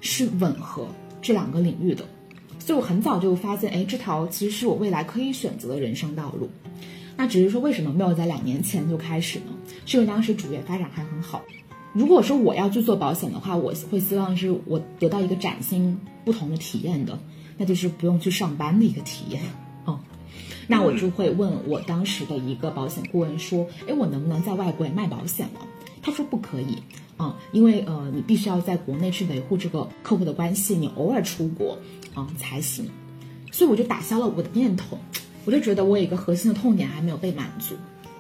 [0.01, 0.87] 是吻合
[1.21, 2.05] 这两个领域的。
[2.61, 6.49] 所以我很早就发现，哎，这条其实是我未来可以选择的人生道路。
[7.17, 9.47] 那只是说，为什么没有在两年前就开始呢？
[9.85, 11.43] 是因为当时主业发展还很好。
[11.93, 17.19] 如果说我要去做保险的话，我会希望是我得到一个崭新不同的体验的，
[17.59, 19.43] 那就是不用去上班的一个体验。
[19.85, 20.01] 哦，
[20.67, 25.61] 那我就会问我当时的一个保险顾问说，哎，我能不能在外国也卖保险了？
[26.01, 26.79] 他说不可以。
[27.19, 31.79] 啊，因为呃，你必须要在国内去维护这个客户的关系，你偶尔出国，
[32.15, 32.89] 啊才行。
[33.53, 34.99] 所以我就打消了我的念头，
[35.45, 37.77] 我就觉得我有一个核心的痛点还没有被满足，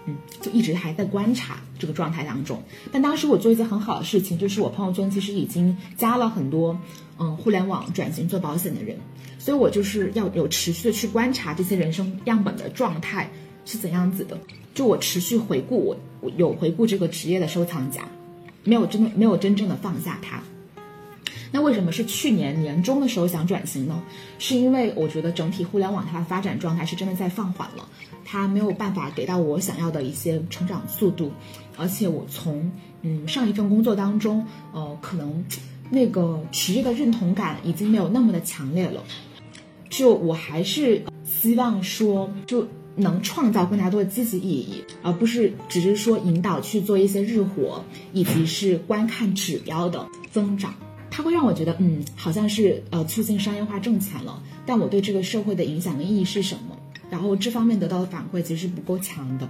[0.06, 2.62] 嗯，就一直还在观察这个状态当中。
[2.90, 6.78] 但当时我做一件很好的事情，就是我朋友圈其实已经加了很多，
[7.18, 8.96] 嗯，互联网转型做保险的人，
[9.38, 13.30] 所以我就是要有持续的去观察这些人生样本的状态
[13.64, 14.38] 是怎样子的，
[14.74, 18.02] 就我持续回顾我，我有回顾这个职业的收藏夹。
[18.64, 20.40] 没有真的没有真正的放下它，
[21.50, 24.00] 那为什么是去年年中的时候想转型呢？
[24.38, 27.88] 是因为我觉得整体互联网它的发展状态是真的在放缓了，
[28.24, 31.30] 它没有办法给到我想要的一些成长速度，
[31.76, 32.70] 而且我从
[33.02, 35.44] 嗯上一份工作当中，呃可能
[35.90, 39.02] 那个职业的认同感已经没有那么的强烈了，
[39.88, 42.66] 就我还是希望说就。
[42.94, 47.82] 能创造更加多的积极意义，而不是只是说引导去做一些日活，
[48.12, 50.74] 以及是观看指标的增长。
[51.10, 54.42] 它会让我觉得，嗯，好像是呃促进商业化挣钱了。
[54.66, 56.76] 但我对这个社会的影响的意义是什么？
[57.12, 59.46] 然后这方面得到的反馈其实是不够强的。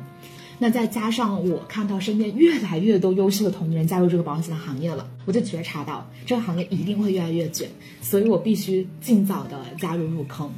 [0.58, 7.68] 那再加上我看到身边越来越多优秀的同龄人加入这个保险的行业了，我就觉察到这个行业一定会越来越卷，
[8.00, 10.50] 所以我必须尽早的加入入坑。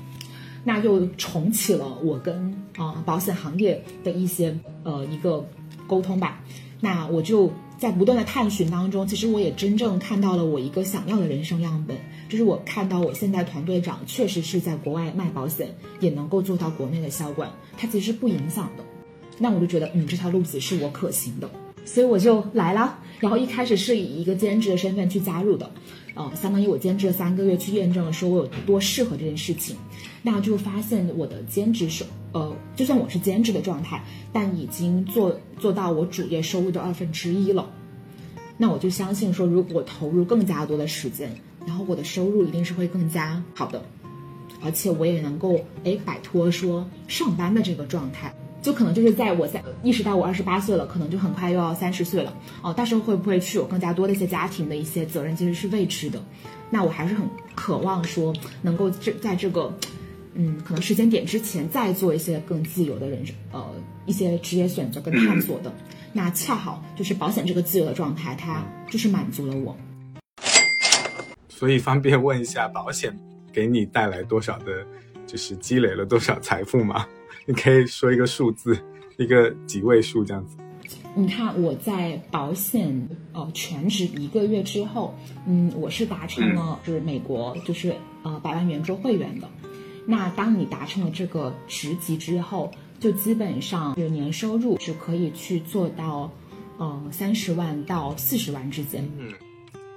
[0.64, 5.46] 那又重启了我跟啊保险行业的一些呃一个
[5.86, 6.40] 沟通吧。
[6.80, 11.96] 那我就在不断的探寻当中，其实我也真正看到了我一个想要的人生样本，
[12.34, 18.82] 就是我看到我现在团队长确实是在国外卖保险，也能够做到国内的销冠，它其实是不影响的。
[19.38, 21.48] 那我就觉得，嗯，这条路子是我可行的，
[21.84, 22.98] 所以我就来了。
[23.20, 25.70] 然后一开始是以一个兼职的身份去加入的。
[26.14, 29.76] 呃，相当于我兼职了三个月，去验证了说我有多适合这件事情，
[30.20, 37.70] 那就发现我的兼职收，呃，就算我是兼职的状态，但已经做做到我主业收入的二分之一了。
[38.56, 41.28] 那我就相信说，如果投入更加多的时间，
[41.66, 43.82] 然后我的收入一定是会更加好的，
[44.62, 48.34] 而且我也能够哎摆脱说上班的这个状态。
[48.62, 56.18] 就可能就是在我在意识到我二十八岁了，可能就很快又要三十岁了哦，到时候会不会去有更加多的一些家庭的一些责任，其实是未知的。
[56.70, 59.70] 那我还是很渴望说能够这在这个，
[60.32, 63.62] 嗯，可能时间点之前再做一些更自由的人生，呃，
[64.06, 65.70] 一些职业选择跟探索的。
[66.14, 69.76] 那恰好就是保险这个自由的状态，它就是满足了我。
[71.64, 73.18] 所以方便问一下，保险
[73.50, 74.86] 给你带来多少的，
[75.26, 77.06] 就是积累了多少财富吗？
[77.46, 78.78] 你可以说一个数字，
[79.16, 80.58] 一个几位数这样子。
[81.14, 85.14] 你看我在保险呃全职一个月之后，
[85.46, 89.48] 嗯，我是达成了是美国就是呃百万圆桌会员的。
[90.06, 96.30] 那当你达成了这个职级之后，就基本上有年收入是可以去做到
[96.76, 99.10] 呃三十万到四十万之间。
[99.16, 99.32] 嗯。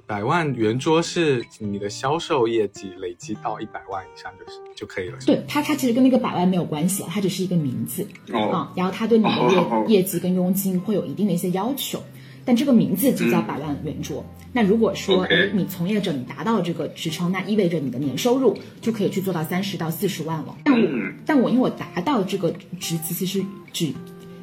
[0.08, 5.18] 百万圆桌是你的销售业绩累积到一百万以上就是就可以了。
[5.26, 8.72] 对它，它其实跟那个百万没有关系，它只是一个名字啊。
[8.74, 12.02] 然后它对你的业业绩跟佣金会有一定的一些要求，
[12.46, 14.24] 但这个名字就叫百万圆桌。
[14.50, 20.56] 那如果说哎，你从业者你达到这个职称，那意味着你的年收入就可以去做到三十到四十万了。
[20.64, 20.88] 但我
[21.26, 23.44] 但我因为我达到这个职级，其实
[23.74, 23.92] 只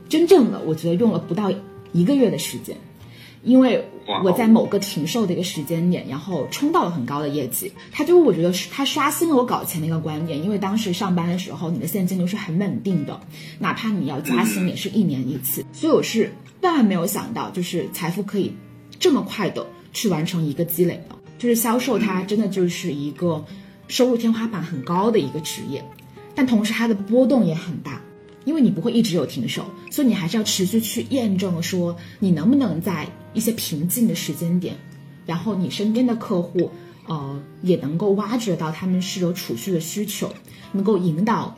[0.07, 1.51] 真正的我觉得用了不到
[1.91, 2.77] 一个月的时间。
[3.45, 3.87] 因为
[4.23, 10.43] 我在某个停售的一个时间点，然后冲到了很高的业绩，它就我觉得是它刷新了我搞钱的一个观点。
[10.43, 13.21] 因为当时上班的时候，你的现金流是很稳定的，
[13.59, 18.51] 哪怕你要加薪也是一年一次，所以我是万万没有想到，就是财富可以
[18.99, 21.15] 这么快的去完成一个积累的。
[21.37, 23.45] 就是销售，它真的就是一个
[23.87, 25.85] 收入天花板很高的一个职业，
[26.33, 28.01] 但同时它的波动也很大。
[28.45, 34.75] 因为你不会一直有停手，所以你还是要持续去验证说你能不能在一些平静的时间点，
[35.25, 36.71] 然后你身边的客户，
[37.07, 40.31] 呃，也能够挖掘到他们是有储蓄的需求，
[40.71, 41.55] 能够引导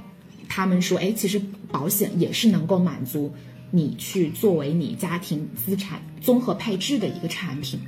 [0.48, 3.32] 他们说，哎，其实保险也是能够满足
[3.70, 7.80] 你去作为你家庭资产综合配置的一个产品，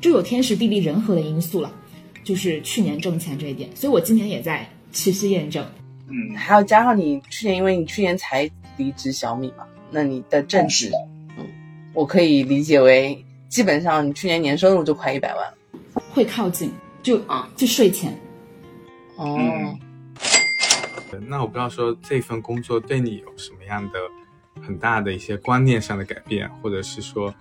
[0.00, 1.72] 就有天时地利人和的因素了，
[2.22, 5.66] 就是去年挣钱这一点，所以我今年也在持续验证。
[6.08, 10.90] 嗯，还要加上你去年，因为你去年才离职小米嘛，那你的正职，
[11.38, 11.46] 嗯，
[11.92, 15.58] 我可以理解为基本上你去年年收入就快一百万了。
[16.12, 18.12] 会靠近，就啊就税前。
[19.16, 19.78] 哦，嗯
[21.28, 23.98] 那我不知道说这份工作对你有什么样的
[24.60, 27.32] 很大的一些观念上的改变，或者是说，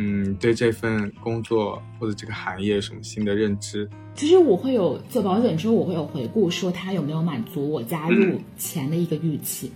[0.00, 3.90] 嗯，对这份工作或者这个行业有什么新的认知？
[4.14, 9.72] 其实我会有做保险之后，我会有回顾，说它有没有满足我加入前的一个预期。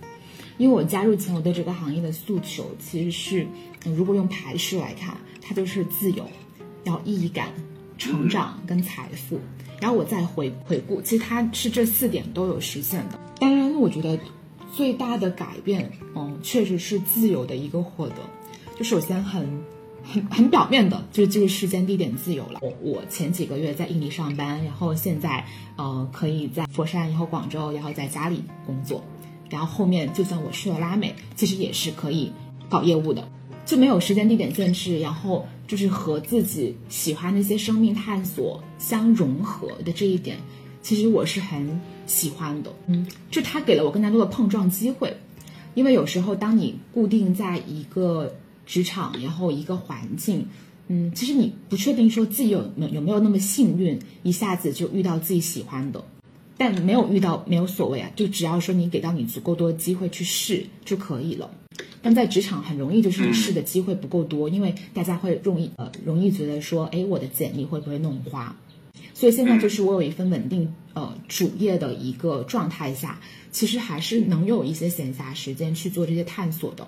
[0.57, 3.45] 因为我加入前，我对这个行业的诉求其实是，
[3.83, 6.25] 如果用排序来看，它就是自由，
[6.85, 7.49] 要意义感、
[7.97, 9.37] 成长跟财富。
[9.81, 13.19] 然后我再回回顾，其实它是这四点都有实现的。
[13.41, 14.17] 当然，我觉得
[14.73, 18.15] 最大的改变，嗯，确实是自由的一个获得。
[18.77, 19.45] 就首先很
[20.13, 22.59] 很很表面的，就是这个时间地点自由了。
[22.61, 25.43] 我我前几个月在印尼上班，然后现在
[25.75, 29.03] 呃可以在佛山，然后广州，然后在家里工作，
[29.49, 32.31] 然后后面就算我去了拉美，其实也是可以
[32.69, 33.27] 搞业务的，
[33.65, 40.37] 就没有时间地点限制，然后就是和自己喜欢的一些生命探索相融合的这一点，
[40.83, 42.71] 其实我是很喜欢的。
[42.85, 45.15] 嗯，就它给了我更加多的碰撞机会，
[45.73, 48.31] 因为有时候当你固定在一个
[48.65, 50.47] 职场，然后一个环境，
[50.87, 56.03] 嗯，其实你不确定说自己有没有没有那么幸运，一下子就遇到自己喜欢的，
[56.57, 61.49] 但没有遇到没有所谓啊，就只要说你给到你足够多的机会去试就可以了。
[62.01, 68.55] 但在职场很容易就是你试的机会不够多，因为大家会容易呃容易觉得说，哎，我的简历会不会弄花？
[69.13, 73.19] 所以现在就是我有一份稳定呃主业的一个状态下，
[73.51, 76.87] 其实还是能有一些闲暇时间去做这些探索的。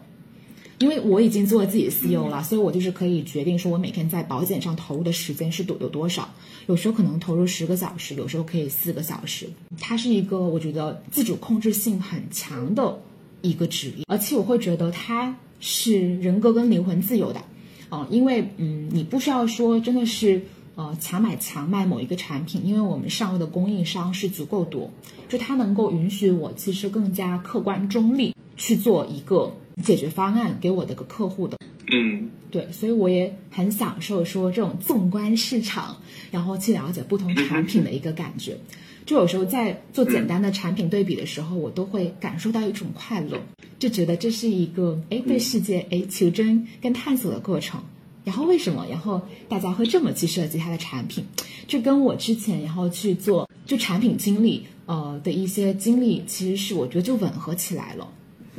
[0.79, 6.29] 因为我已经做了自己的 CEO 了，所以我就是可以决定说，我每天在保险上投入的时间是多有多少。
[6.67, 9.47] 有时候可能投入十个小时，有时候可以四个小时。
[9.79, 12.99] 它是一个我觉得自主控制性很强的
[13.41, 17.41] 一个职业，而且我会觉得它是人格跟灵魂自由的。
[17.89, 20.41] 哦、因为嗯，你不需要说真的是
[20.75, 24.89] 呃强买强卖某一个产品，因为我们上游的供应商是足够多，
[25.29, 31.57] 就它能够允许我其实更加客观中立去做一个解决方案给我的个客户的。
[31.91, 35.97] 嗯对，所以我也很享受说这种纵观市场，
[36.31, 38.57] 然后去了解不同产品的一个感觉。
[39.05, 43.39] 就有时候在做简单的产品对比的时候，我都会感受到一种快乐，
[43.77, 47.79] 就觉得这是一个哎对世界哎求真跟探索的过程。
[48.23, 48.87] 然后为什么？
[48.89, 51.23] 然后大家会这么去设计它的产品，
[51.67, 58.07] 这跟我之前然后去做就产品经理呃的一些经历，其实是我觉得就吻合起来了。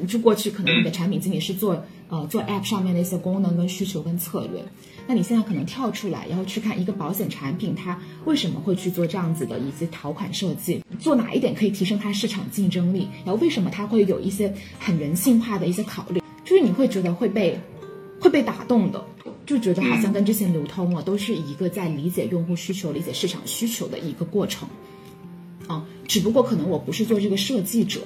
[0.04, 4.64] 就过去可能你的产品经理是做呃做 App 上面的一些功能跟需求跟策略，
[5.06, 17.58] 那你现在可能跳出来，然后去看一个保险产品，它为什么会去做这样子的一些条款设计，做哪一点可以提升它市场竞争力，然后为什么它会有一些很人性化的一些考虑，就是你会觉得会被
[18.20, 19.04] 会被打动的。
[19.44, 24.68] 就觉得好像跟之前流通了，都是一个在理解用户需求、理解市场需求的一个过程，
[25.68, 28.00] 啊，只不过可能我不是做这个设计者，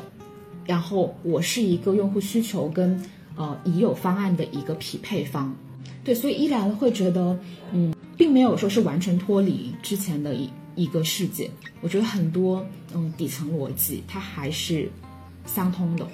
[0.67, 3.03] 然后我是一个用户需求跟
[3.37, 5.55] 呃已有方案的一个匹配方，
[6.05, 7.39] 对，所以依然会觉得，
[7.73, 14.89] 嗯，并没有说是完全脱离之前的一一个世界，我觉得很多嗯底层逻辑它还是
[15.45, 16.07] 相通的。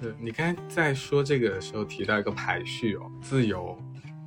[0.00, 3.76] 是你刚才在说这个的时候提到一个排序哦，自由，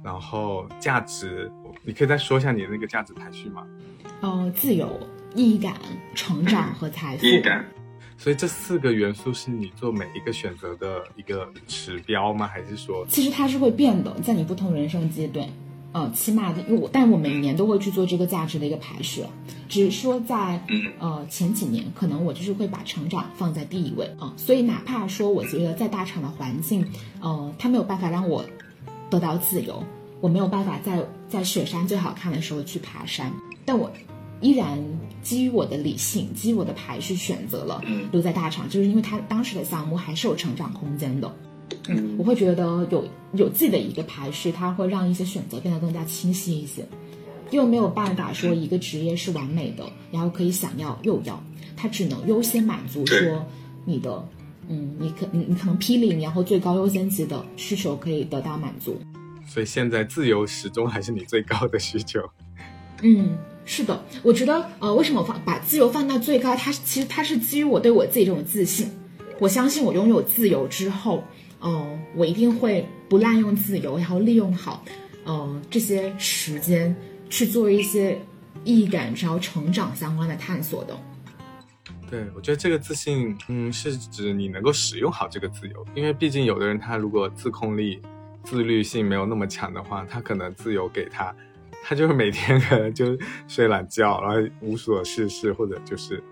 [0.03, 1.51] 然后价值，
[1.83, 3.65] 你可以再说一下你的那个价值排序吗？
[4.21, 4.99] 呃，自由、
[5.35, 5.75] 意义感、
[6.13, 7.25] 成长和财富。
[8.23, 12.47] 所以这四个元素是你做每一个选择的一个指标吗？
[12.47, 15.45] 还是说，其实它是会变的，在你不同人生阶段，
[15.91, 19.29] 呃，起码的，因为我，但我每年都会去做这个价值的一个排序了，
[19.67, 20.65] 只是说在
[20.99, 26.87] 呃前几年，可能我就是会把成长放在第一位啊、所以哪怕说我觉得在大厂的环境，
[27.19, 28.45] 呃，它没有办法让我
[29.09, 29.83] 得到自由，
[30.21, 33.29] 我没有办法在在雪山最好看的时候去爬山，
[33.65, 33.91] 但我
[34.39, 34.79] 依然
[35.23, 41.35] 基于我的理性，基于我的排序选择了留在大厂，就是因为他当时的项目还是有成长空间的。
[41.87, 43.03] 嗯，我会觉得有
[43.33, 46.85] 有自己的一个排序，它会让一些选择变得更加清晰一些。
[47.51, 51.41] 又没有办法说一个职业是完美的，然后可以想要又要，
[51.75, 53.45] 它只能优先满足说
[53.85, 54.27] 你的，
[54.67, 58.99] 嗯，你可你你可能 P 零，然后最高优先级的需求可以得到满足。
[59.45, 62.21] 所以现在自由始终还是你最高的需求。
[63.01, 66.55] 嗯，是的，我觉得呃，为什么放把自由放到最高？
[66.55, 68.91] 它其实它是基于我对我自己这种自信，
[69.39, 71.23] 我相信我拥有自由之后，
[71.61, 74.83] 嗯，我一定会不滥用自由，然后利用好，
[75.23, 76.95] 呃，这些时间。
[77.29, 78.21] 去做一些
[78.63, 80.95] 意义感然后成长相关的探索的。
[82.07, 85.83] 对，我觉得这个自信，嗯，是指你能够使用好这个自由。
[85.95, 87.99] 因为毕竟有的人他如果自控力、
[88.43, 91.35] 自律性没有那么强的话，他可能自由给他，
[91.85, 96.23] 他就是每天可能就睡懒觉，然后无所事事，或者就是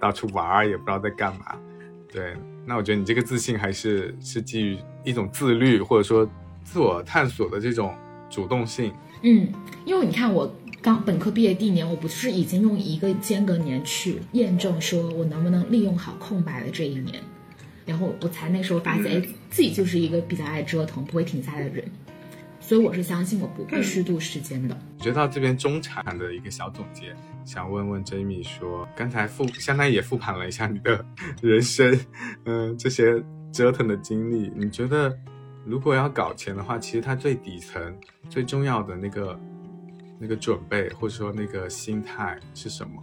[0.00, 1.54] 到处玩儿，也不知道在干嘛。
[2.12, 2.34] 对，
[2.64, 6.28] 那我觉得你这个自信还是是基于一种自律，或者说
[6.64, 7.94] 自我探索的这种
[8.28, 8.92] 主动性。
[9.22, 9.48] 嗯，
[9.84, 10.52] 因为你看，我
[10.82, 17.22] 刚本科毕业第一年，我不是已经用一个间隔年去验证，说我能不能利用好空白的这一年，
[17.84, 21.84] 然后我才那时候发现，哎，自己就是一个比较爱折腾、不会停下来的人，
[22.66, 24.76] 所以我是相信我不会虚度时间的。
[24.98, 27.14] 觉得到这边中产的一个小总结，
[27.44, 31.06] 想问问 Jamie 说，刚才复相当于也复盘了一下你的
[31.40, 31.96] 人生，
[32.44, 35.16] 嗯， 这些折腾的经历，你觉得？
[35.64, 37.96] 如果要搞钱的话，其实它最底层、
[38.28, 39.38] 最重要的那个、
[40.18, 43.00] 那个准备，或者说那个心态是什么？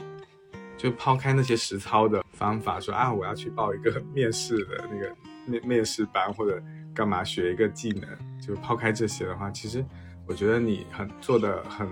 [0.78, 6.61] 就抛开那些实操的方法，说啊，我要去报一个面试的那个面面试班，或者
[6.94, 8.08] 干嘛学一个技能，
[8.39, 9.84] 就抛开这些的话，其实
[10.28, 11.88] 我觉得你很做的很，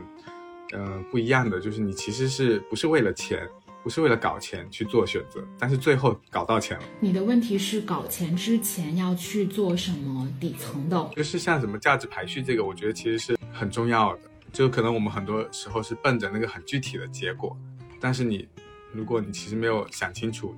[0.73, 3.47] 嗯，不一样的，就是你其实是不是为了钱？
[3.83, 6.83] 不是为了搞钱去做选择，但是最后搞到钱了。
[6.99, 11.09] 你的问题是搞钱之前要去做什么底层的？
[11.15, 14.19] 就是像什么价值排序这个，我觉得其实是很重要的。
[14.53, 17.57] 就可能我们很多时候是奔着那个很具体的结果，
[17.99, 18.47] 但是你，
[18.93, 20.53] 如果你其实没有想清楚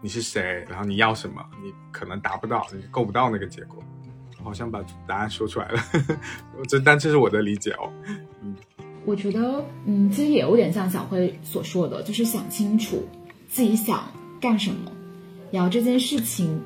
[0.00, 3.82] 你是谁，然后你要什么，你可能达不到，你够不到那个结果。
[4.38, 5.82] 我好像把答案说出来了，
[6.68, 7.92] 这但这是我的理解哦。
[8.42, 8.54] 嗯。
[9.04, 13.02] 我觉得，嗯，其实也有点像小辉所说的，就是想清楚
[13.48, 14.06] 自己想
[14.38, 14.92] 干什么，
[15.50, 16.60] 然后这件事情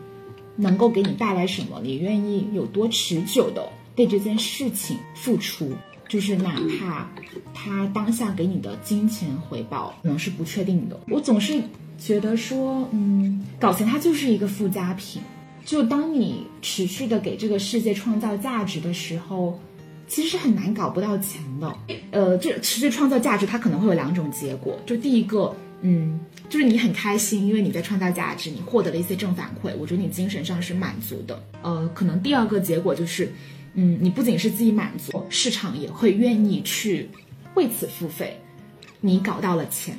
[0.57, 5.73] 能够给你带来什么，你愿意有多持久的对这件事情付出，
[6.09, 7.09] 就是哪怕
[7.55, 10.99] 他当下给你的金钱回报可能是不确定的。
[11.09, 11.63] 我总是
[11.99, 15.23] 觉得说，嗯，搞钱它就是一个附加品，
[15.65, 19.59] 就当你持续的给这个世界创造价值的时候。
[20.09, 21.75] 其实是很难搞不到钱的，
[22.11, 24.79] 呃，这持续创造价值，它可能会有两种结果。
[24.85, 26.21] 就第一个，嗯，
[26.51, 31.43] 就是你很开心，因为你在创造价值，你获得了一些正反馈，我觉得你精神上是满足的。
[31.63, 33.33] 呃，可能第二个结果就是，
[33.73, 37.09] 嗯，你不仅是自己满足，市场也会愿意去
[37.55, 38.39] 为此付费，
[39.01, 39.97] 你搞到了钱。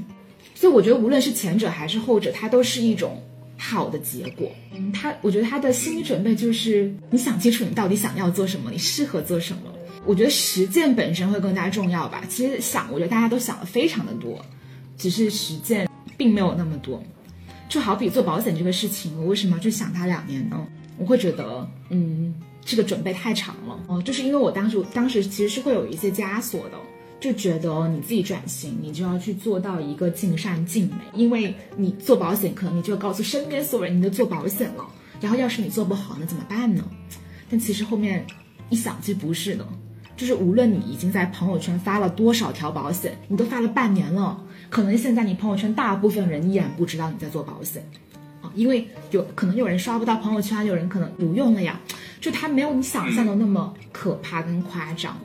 [0.64, 3.22] 所以我觉得无论是前者还是后者，它都是一种
[3.58, 4.50] 好的结果。
[4.74, 9.64] 嗯，他，我觉得他的心理准备就是你想清楚你到底想要做什么，你适合做什么。
[10.06, 12.24] 我觉得实践本身会更加重要吧。
[12.30, 14.40] 其实想，我觉得大家都想的非常的多，
[14.98, 15.86] 只是实践
[16.16, 17.04] 并没有那么多。
[17.68, 20.66] 就好比做保险这个事情，我为什么要去想它两年呢？
[20.98, 22.34] 我会觉得，嗯，
[22.64, 23.78] 这个准备太长了。
[23.88, 26.78] 哦，就是因为我当时当时其实是会有一些枷锁的，
[27.24, 30.98] 就觉得你自己转型，你就要去做到一个尽善尽美。
[31.14, 34.86] 因为你做保险，可能你就要告诉身边所有人你都做保险了，
[35.22, 36.84] 然后要是你做不好，那怎么办呢？
[37.50, 38.26] 但其实后面
[38.70, 39.66] 一想，其实不是的。
[40.18, 44.38] 就是无论你已经在朋友圈发了多少条保险，你都发了半年了，
[44.70, 47.90] 可能现在你朋友圈大部分人依然不知道你在做保险，
[48.42, 51.80] 啊，因为有可能有人刷不到朋友圈，有人可能不用了呀，
[52.20, 55.18] 就它没有你想象的那么可怕跟夸张。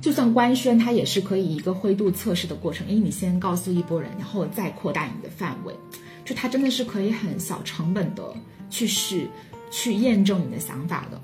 [0.00, 5.74] 就算官宣，它也是可以一个灰度测试的过程，因为你先告诉一波人，然后再扩大你的范围，
[6.24, 8.22] 就它真的是可以很小成本的
[8.70, 9.28] 去试，
[9.70, 11.20] 去验证你的想法的。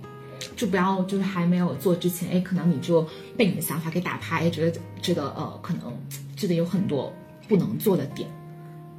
[0.54, 3.06] 就不要，就是还没有做之前，哎，可能你就
[3.36, 5.92] 被你的想法给打趴，哎，觉得觉得呃，可能
[6.36, 7.12] 觉得有很多
[7.48, 8.28] 不能做的点。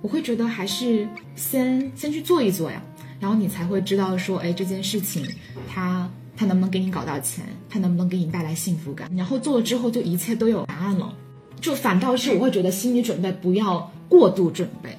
[0.01, 2.82] 我会觉得还是先先去做一做呀，
[3.19, 5.25] 然后你才会知道说，哎，这件事情
[5.67, 9.11] 它他能不能给你搞到钱，他能不能给你带来幸福感。
[9.17, 11.13] 然后做了之后，就一切都有答案了。
[11.59, 14.97] 就反倒是我会觉得心理准备不要过度准备。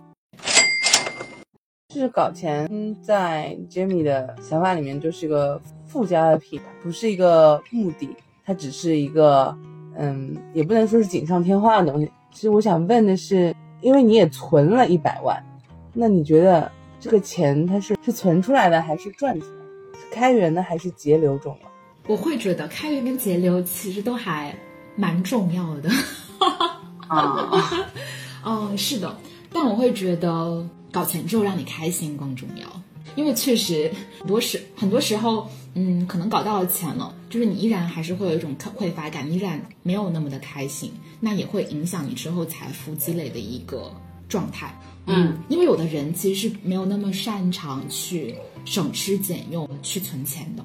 [1.95, 2.68] 就是搞钱，
[3.01, 5.59] 在 Jamie 的想法里面就是一个。
[5.89, 8.14] 附加的品，不是一个目的，
[8.45, 9.57] 它只是一个
[9.97, 12.12] 嗯，也不能说是锦上添花的东西。
[12.30, 15.43] 其实我想问的是，因为你也存了一百万，
[15.95, 16.70] 那你觉得
[17.01, 19.49] 这个钱它是是存出来的还是赚钱？
[20.11, 21.68] 开源呢还是节流重要？
[22.06, 24.56] 我会觉得开源跟节流其实都还
[24.96, 25.90] 蛮重要的。
[27.06, 27.50] 啊，
[28.44, 29.16] 嗯， 是的，
[29.52, 32.66] 但我会觉得搞钱之后让你开心更重要，
[33.14, 43.90] 因为确实很多时很多时候，嗯，可能搞到了钱了，就是你依然还是会有一种匮乏感，依然没有那么的开心，那也会影响你之后财富积累的一个
[44.28, 44.74] 状态。
[45.06, 48.34] 嗯，因为有的人其实是没有那么擅长去
[48.69, 50.64] 省吃俭用去存钱的。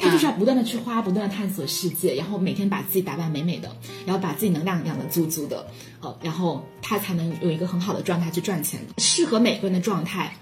[0.00, 5.66] 他就是要不断的去花，不断的探索世界，然后每天把自己打扮美美的，然后把自己能量养的足足的，
[6.00, 8.80] 呃，然后他才能有一个很好的状态去赚钱。
[8.98, 10.32] 适合每个人的状态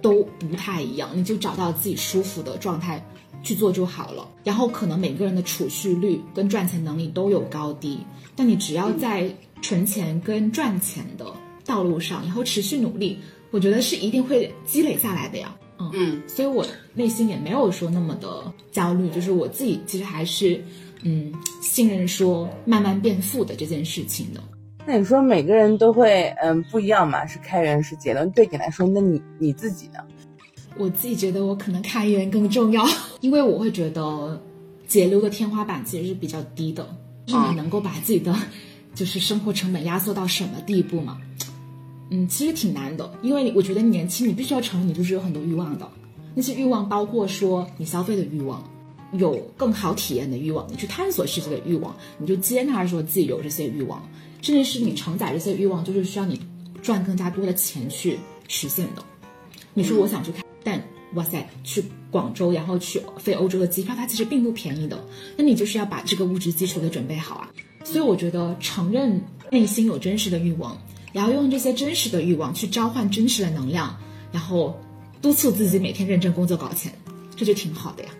[0.00, 3.04] 都不太一样，你就找到自己舒服的状态
[3.42, 4.28] 去做就好了。
[4.44, 7.98] 然后可能每个人的储蓄率跟赚钱能力都有高低，
[8.36, 9.28] 但你只要在
[9.60, 11.26] 存钱跟赚钱的
[11.64, 13.18] 道路上，然后持续努力，
[13.50, 15.52] 我觉得是一定会积累下来的呀。
[15.92, 20.62] 嗯，所以我内心也没有说那么的焦虑，就是我自己其实还是，
[21.02, 24.40] 嗯，信任说慢慢变富的这件事情的。
[24.86, 27.26] 那你说每个人都会嗯不一样嘛？
[27.26, 28.24] 是开源是节流？
[28.26, 29.98] 对你来说，那你你自己呢？
[30.78, 32.86] 我自己觉得我可能开源更重要，
[33.20, 34.40] 因为我会觉得
[34.86, 36.88] 节流的天花板其实是比较低的，
[37.26, 38.34] 就是你能够把自己的
[38.94, 41.18] 就是生活成本压缩到什么地步嘛？
[42.10, 45.88] 嗯，其实挺难的，因为我觉得年轻，你必须要承认你就是有很多欲望的。
[46.34, 48.62] 那些欲望包括说你消费的欲望，
[49.12, 54.00] 有更好体验的欲望，你去探索世界的欲望，你就接纳说自己有这些欲望，
[54.42, 56.40] 甚至是你承载这些欲望，就是需要你
[56.82, 59.02] 赚更加多的钱去实现的。
[59.72, 60.82] 你说我想去看，但
[61.14, 64.98] 哇塞，去广州然后去飞欧洲的机票，它其实并不便宜的。
[65.36, 67.50] 那你就是要把这个物质基础给准备好啊。
[67.84, 70.76] 所以我觉得承认内心有真实的欲望。
[71.12, 73.96] 然后用这些真实的欲望去召唤真实的能量，
[74.32, 74.78] 然后
[75.20, 76.92] 督促自己每天认真工作搞钱，
[77.36, 78.10] 这就挺好的呀。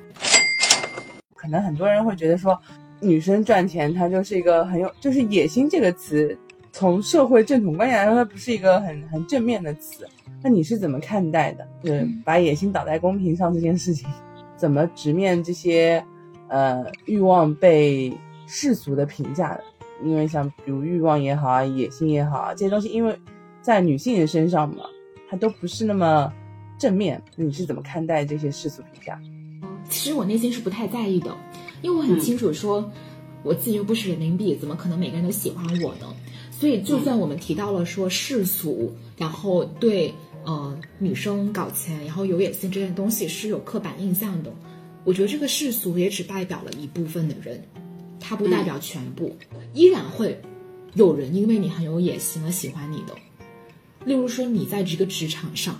[1.34, 2.60] 可能很多人会觉得说，
[3.00, 6.36] 女生赚钱她就是一个很有，就是野心这个词，
[6.72, 10.06] 从社会正统观念来说，它不是一个很很正面的词。
[10.42, 11.66] 那你是怎么看待的？
[11.82, 14.08] 就是把野心倒在公屏上这件事情，
[14.56, 16.04] 怎么直面这些
[16.48, 18.12] 呃欲望被
[18.46, 19.64] 世俗的评价的？
[20.04, 23.18] 因为像比如欲望也好啊，野心也好啊，这些东西，因为
[23.60, 24.84] 在女性的身上嘛，
[25.28, 26.32] 它都不是那么
[26.78, 27.22] 正面。
[27.36, 29.20] 你是怎么看待这些世俗评价？
[29.88, 31.36] 其实我内心是不太在意的，
[31.82, 32.90] 因为我很清楚说，
[33.42, 36.06] 我自己又不是人民币，怎么可能每个人都喜欢我呢？
[36.50, 44.52] 所以就算我们提到了说世俗，然后对呃女生搞钱，然后有野心这件东西是有刻板印象的，
[45.04, 47.62] 我觉得这个世俗也只代表了一部分的人。
[48.20, 49.36] 它不代表全部，
[49.74, 50.40] 依然会
[50.94, 53.14] 有人因为你很有野心而喜欢你的。
[54.04, 55.78] 例如说，你在这个职场上，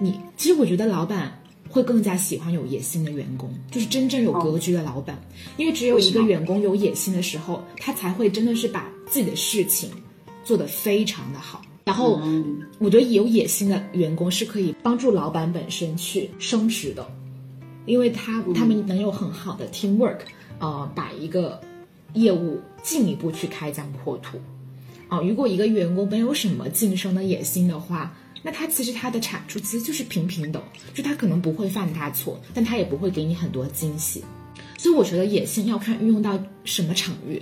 [0.00, 5.16] 你其实我觉得老板会更加喜欢有野心的员工，就是真正有格局的老板。
[5.56, 9.90] 因为只有一个员工有野心的时候，他才会真的是把自己的事情
[10.44, 11.62] 做得非常的好。
[11.84, 12.20] 然后，
[12.78, 17.08] 我觉得有野心的员工是可以帮助老板本身去升职的，
[17.86, 20.18] 因为他他们能有很好的 team work，
[20.58, 21.60] 呃，把一个。
[22.14, 24.38] 业务进一步去开疆扩土，
[25.08, 34.24] 啊，如果一个员工没有什么晋升的野心的话，那他其实他的产出其实就是平平的，就他可能不会犯大错，但他也不会给你很多惊喜。
[34.76, 37.40] 所以我觉得野心要看运用到什么场域，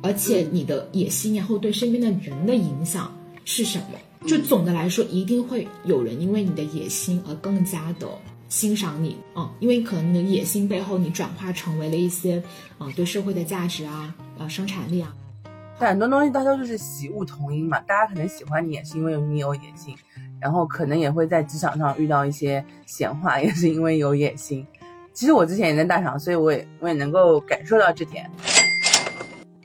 [0.00, 3.12] 而且你的野心然后对身边的人的影响
[3.44, 3.98] 是什么。
[4.26, 8.08] 就总的来说，一定会有人因为你的野心而更加的。
[8.48, 12.42] 欣赏你啊，因为可能你的野心背后，你转化成为了一些
[12.78, 15.14] 啊对社会的价值啊，呃生产力啊。
[15.78, 19.94] 但很多东西大家都是喜恶同音嘛，大家可能喜欢你也是因为你有野心，
[20.40, 24.66] 然后可能也会在职场上遇到一些闲话，也是因为有野心。
[25.12, 28.30] 其实我之前也在大厂，所以我也我也能够感受到这点。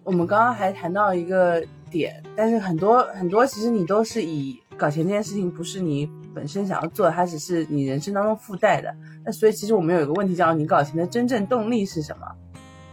[0.03, 6.09] 我们刚刚还谈到一个点，但是很多很多其实你都是以搞钱这件事情不是你。
[6.33, 8.93] 本身想要做，它只是你人生当中附带的。
[9.25, 12.27] 那所以其实我们有一个问题，叫你搞钱的真正动力是什么？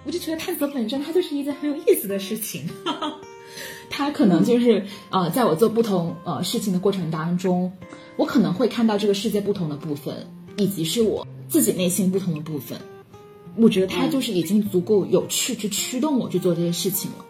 [0.04, 2.68] 我就觉得探索本身，它就是一件很有意思的事情。
[3.90, 7.70] 它可能就是呃，在我做不同呃事情的过程当中，
[8.16, 10.14] 我可能会看到这个世界不同的部分，
[10.56, 12.78] 以及是我自己内心不同的部分。
[13.56, 17.24] 我觉得它就是已经足够有趣，去驱动我去做这些事情了。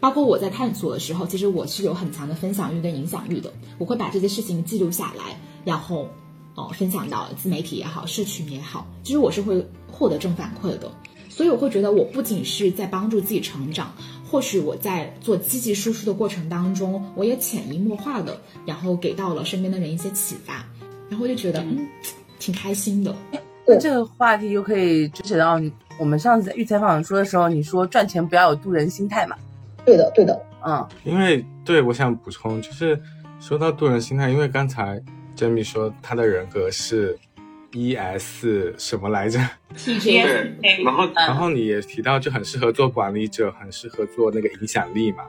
[0.00, 3.52] 包括我在探索的时候，其实我是有很强的分享欲跟影响欲的。
[3.78, 6.08] 我会把这些事情记录下来，然后
[6.54, 8.86] 哦分享到自媒体也好，社群也好。
[9.02, 10.90] 其实我是会获得正反馈的，
[11.28, 13.92] 所以我会觉得我不仅是在帮助自己成长，
[14.30, 20.64] 或许我在做积极输出的过程当中，我也潜移默化的，然后给到了身边的人一些启发，
[21.08, 21.86] 然后就觉得嗯，
[22.38, 23.14] 挺开心的。
[23.66, 25.58] 那这个话题就可以支持到
[25.98, 29.36] 我们上次在预采访说的时候，你说赚钱不要有渡人心态嘛？
[29.84, 33.00] 对的，对的，嗯，因为对我想补充，就是
[33.38, 35.00] 说到渡人心态，因为刚才
[35.36, 37.18] Jamie 说他的人格是
[37.72, 39.38] E S 什么来着？
[39.84, 45.24] 对，然后然后你也提到，就很适合做管理者，很适合做那个影响力嘛。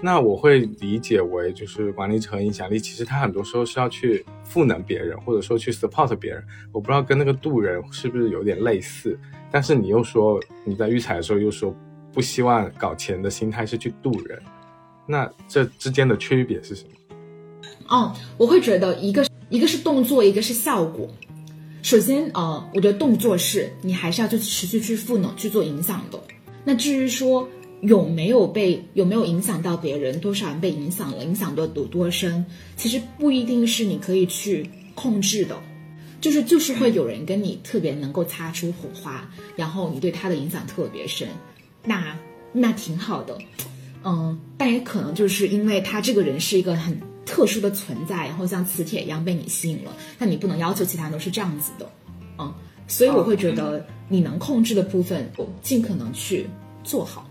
[0.00, 6.40] 那我会理解为，就是管理者和影响力，其实他很多时候是要去赋能别人，或者说去 support 别人。
[6.72, 9.18] 我不知道跟那个渡人是不是有点类似，
[9.50, 11.74] 但是你又说你在育才的时候又说
[12.18, 14.42] 不希望搞钱的心态是去渡人，
[15.06, 17.16] 那这之间的区别是什么？
[17.86, 21.08] 哦，我会觉得一个一个是动作，一个是效果。
[21.80, 26.20] 首先，呃，我觉得动作是你还是要去持续去赋能、去做影响的。
[26.64, 27.48] 那至于说
[27.82, 32.44] 有没有被有没有影响到别人，多少人被影响了，影响的有多深，
[32.76, 35.56] 其实不一定是你可以去控制的。
[36.20, 41.28] 就是就是会有人跟你特别能够擦出火花，然后你对他的影响特别深，
[41.88, 42.16] 那
[42.52, 43.36] 那挺好的。
[44.04, 51.90] 嗯，但也可能就是因为他这个人是一个很特殊的存在，然后像磁铁一样被你吸引了，但你不能要求其他人都是这样子的，
[52.38, 52.54] 嗯，
[52.86, 55.28] 所以我会觉得你能控制的部分，
[55.60, 56.46] 尽可能去
[56.84, 57.28] 做好，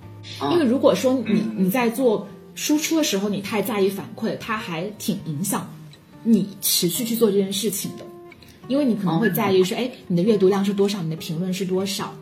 [0.51, 5.67] 因为如果说你你在做输出的时候，你太在意反馈，它还挺影响
[6.23, 8.05] 你持续去做这件事情的，
[8.67, 12.13] 因为你可能会在意说，哎，你的阅读量是多少，你的评论是多少，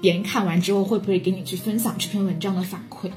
[0.00, 3.10] 别人看完之后会不会给你去分享这篇文章的反馈。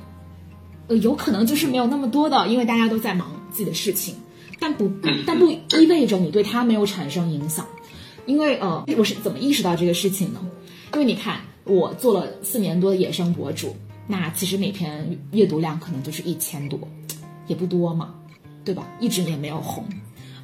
[0.88, 4.16] 呃，有可能就是没有那么多的，因为大家都在忙自己的事情，
[4.60, 4.92] 但不
[5.26, 7.66] 但不意味着你对他没有产生影响，
[8.26, 10.42] 因为呃，我是怎么意识到这个事情呢？
[10.94, 13.76] 因为你看，我做了四年多的野生博主，
[14.08, 16.80] 那其实每篇阅读量可能就是一千多，
[17.48, 18.16] 也不多嘛，
[18.66, 18.86] 对吧？
[19.00, 19.86] 一直也没有红，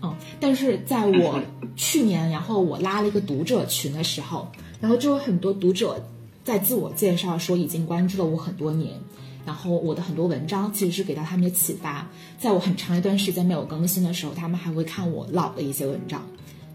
[0.02, 1.42] 嗯，但是在我
[1.76, 4.48] 去年，然后我拉了一个读者群的时候，
[4.80, 6.04] 然后就有很多读者
[6.44, 8.94] 在自我介绍说已经关注了我很多年。
[9.46, 16.22] 然后我的很多文章其实是给到他们的启发，在我很长一段时间没有更新的时候，他们还会看我老的一些文章，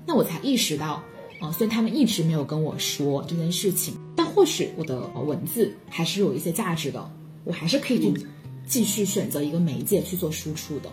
[0.04, 1.00] 那我才意识到，
[1.40, 7.08] 啊，虽然他们一直没有跟我说这件事情，但或许我的文字还是有一些价值的，
[7.44, 8.26] 我还是可以去
[8.66, 10.90] 继续选择一个媒介去做输出的。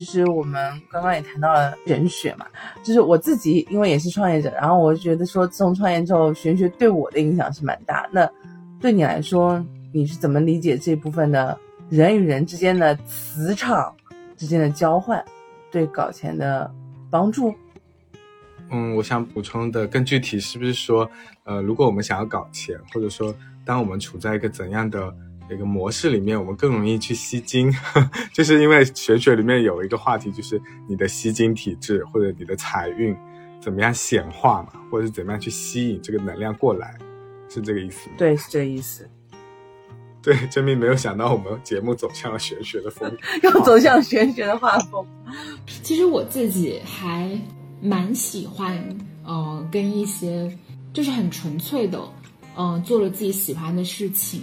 [0.00, 2.46] 其实我们刚刚也谈到了玄学嘛，
[2.82, 8.08] 就是我自己因为也是创业者，然后我觉得说自从创业之后，玄学对我的影响是蛮大。
[8.12, 8.28] 那
[8.80, 9.64] 对你来说？
[9.92, 11.56] 你是怎么理解这部分的
[11.88, 13.94] 人与人之间的磁场
[14.36, 15.24] 之间的交换
[15.70, 16.68] 对搞钱的
[17.08, 17.54] 帮助？
[18.70, 21.08] 嗯，我想补充的更具体，是不是说，
[21.44, 23.32] 呃，如果我们想要搞钱，或者说，
[23.64, 25.14] 当我们处在一个怎样的
[25.50, 27.72] 一个模式里面，我们更容易去吸金？
[28.32, 33.16] 就是因为玄学里面有一个话题，就是你的吸金体质或者你的财运
[33.60, 36.96] 怎么样显化嘛，或者是怎么样去吸引这个能量过来，
[37.48, 38.14] 是这个意思吗？
[38.16, 39.08] 对，是这个意思。
[40.22, 43.14] 对，真命没有想到我们节目走向了玄学的风，
[43.44, 45.06] 又走向玄学的画风。
[45.82, 47.30] 其实我自己还
[47.82, 48.82] 蛮喜欢，
[49.22, 50.50] 呃，跟一些
[50.94, 52.00] 就是很纯粹的，
[52.56, 54.40] 嗯，做了自己喜欢的事情，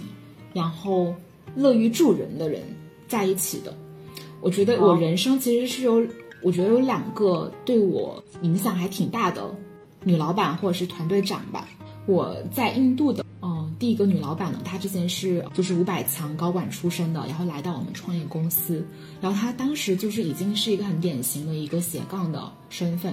[0.52, 1.14] 然后
[1.54, 2.62] 乐于助人的人
[3.08, 3.74] 在一起的。
[4.40, 6.06] 我觉得我人生其实是有，
[6.42, 9.54] 我觉得有两个对我影响还挺大的
[10.04, 11.68] 女老板或者是团队长吧。
[12.06, 13.60] 我在印度的嗯。
[13.78, 18.86] 第一个女老板呢，她之前是就是五百强高管出身的，然后来到我们创业公司，
[19.20, 23.12] 然后她当时就是已经是一个很典型的一个斜杠的身份，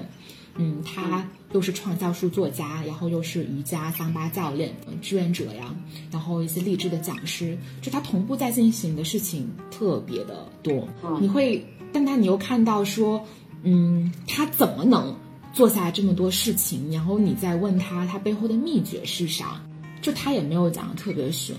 [0.62, 5.74] 嗯，他又是畅销书作家，然后又是瑜伽桑巴教练、志愿者呀，
[6.12, 10.86] 然后一些励志的讲师，就他同步在进行的事情特别的多，
[11.22, 13.26] 你会，但他你又看到说，
[13.64, 15.16] 嗯，他怎么能
[15.54, 16.92] 做下来这么多事情？
[16.92, 19.64] 然后你再问他，他背后的秘诀是啥？
[20.02, 21.56] 就他也没有讲的特别玄，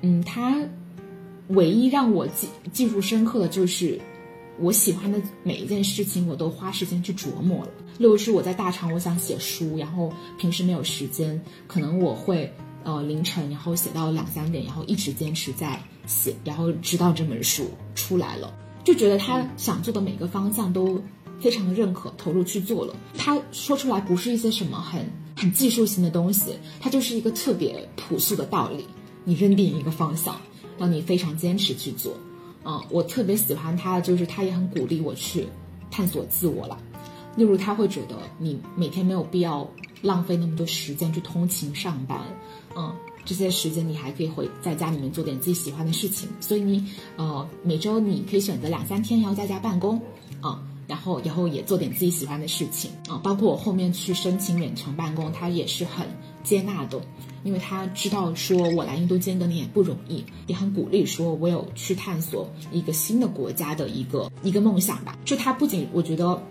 [0.00, 0.60] 嗯，他
[1.50, 4.00] 唯一让我记记住深刻的就是，
[4.58, 7.70] 我喜欢的每一件事情我都花时间去琢磨了。
[7.98, 12.52] 例如是我在大厂，我想写书，然后平时没有时间，可能我会
[12.84, 18.52] 呃凌晨然后写到两三点，然后一直坚持在写，然后直到这本书出来了，
[18.84, 21.02] 就觉得他想做的每个方向都
[21.40, 22.94] 非常的认可，投入去做了。
[23.16, 25.04] 他说出来不是一些什么很。
[25.36, 28.86] 很技术性的东西，它就是一个特别朴素的道理。
[29.24, 30.40] 你认定一个方向，
[30.78, 32.16] 让你非常坚持去做。
[32.64, 35.48] 嗯，我特别喜欢他，就是他也很鼓励我去
[35.90, 36.78] 探索自我了。
[37.36, 39.68] 例如，他会觉得你每天没有必要
[40.02, 42.20] 浪费那么多时间去通勤上班。
[42.76, 46.28] 嗯，这些时间你还可以回在家里面做点自己喜欢的事情。
[46.40, 46.84] 所以你
[47.16, 50.00] 呃每周你可以选择两三天要在家办公，
[50.40, 56.06] 啊、然后以后也做点自己喜欢的事情啊、包括我后面去申请远程办公，他也是很
[56.42, 57.00] 接纳的。
[57.44, 65.18] 因为他知道说我来印度间隔你也不容易，也很鼓励说我有去探索一个新的国家的一个一个梦想吧。
[65.26, 66.42] 就他不仅我觉得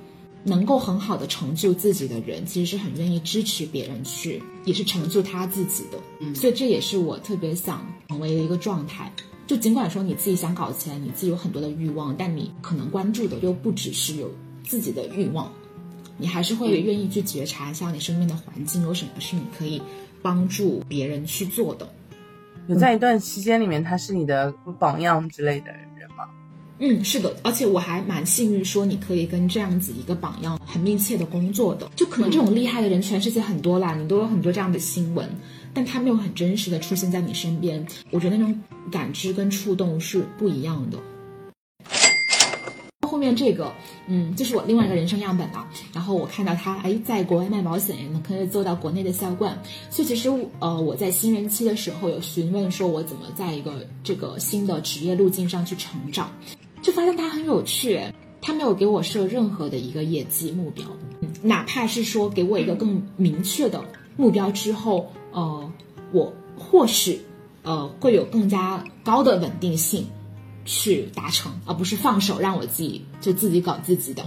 [0.43, 5.97] 能够很好的成就自己的人，其实是很愿意支持别人去，也是成就他自己的。
[6.19, 9.11] 嗯，所以这也是我特别想成为的一个状态。
[9.45, 14.29] 就尽管说你自己想搞钱，你自己有很多的欲望，但你可能关注的又不只是有
[14.63, 15.51] 自己的欲望，
[16.17, 19.81] 你还是会愿意去觉察一下你身边的环境有什么是你可以
[20.21, 21.87] 帮助别人去做的。
[22.67, 25.73] 有在一段期间里面，他是你的榜样之类的？
[26.79, 31.89] 嗯，是的，而且我还蛮幸运，说你可以跟这样子一个榜样很密切的工作的。
[31.95, 35.29] 就可能这种厉害的人，全世界很多啦，你都有很多这样的新闻，
[35.73, 37.85] 但他没有很真实的出现在你身边。
[38.11, 38.59] 我觉得那种
[38.91, 40.97] 感知跟触动是不一样的。
[43.23, 43.71] 后面这个，
[44.07, 45.65] 嗯，就是我另外一个人生样本了。
[45.93, 49.57] 然后我看到他，哎，在国外卖保险也能可以做到国内的销冠。
[49.89, 56.29] 所以其实，呃，我在新人期的时候有询问说，我怎么在一个这个新的职业路径上去成长，
[56.81, 57.97] 就发现他很有趣。
[58.41, 60.85] 他没有给我设任何的一个业绩目标，
[61.21, 63.81] 嗯哪怕是说给我一个更明确的
[64.17, 65.71] 目标之后，呃，
[66.11, 67.21] 我或许
[67.61, 70.05] 呃会有更加高的稳定性
[70.65, 74.23] 去达成，而不是放手让我自己就自己搞自己的。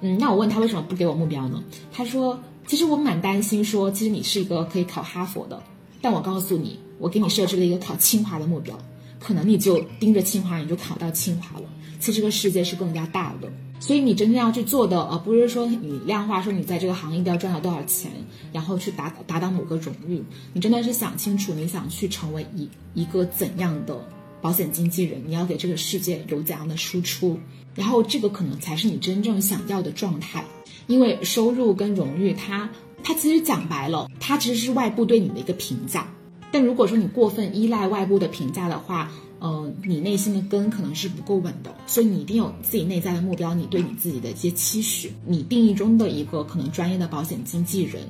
[0.00, 1.62] 嗯，那我问他为什么不给我目标呢？
[1.92, 5.62] 他说，其实我蛮担心说，其实你是一个可以考哈佛的，
[6.00, 8.78] 但我告诉你，我给你设置了一个考清华的目标，
[9.18, 11.64] 可能你就盯着清华，你就考到清华了。
[11.98, 13.50] 其实这个世界是更加大的，
[13.80, 18.12] 所以你真正要去做的，而不是说你量化说你在这个行业一定要赚到多少钱，
[18.52, 20.22] 然后去达达到某个荣誉。
[20.52, 23.98] 你真的是想清楚，你想去成为一一个怎样的
[24.40, 27.38] 保险经纪人，你要给这个世界有怎样的输出，
[27.74, 30.44] 然后这个可能才是你真正想要的状态。
[30.86, 32.70] 因为收入跟荣誉它，
[33.02, 36.08] 它其实讲白了，它其实是外部对你的一个评价。
[36.50, 48.02] 但如果说你过分依赖外部的评价的话，呃，你内心的根可能是不够稳的，所以你一定有自己内在的目标，你对你自己的一些期许，你定义中的一个可能专业的保险经纪人，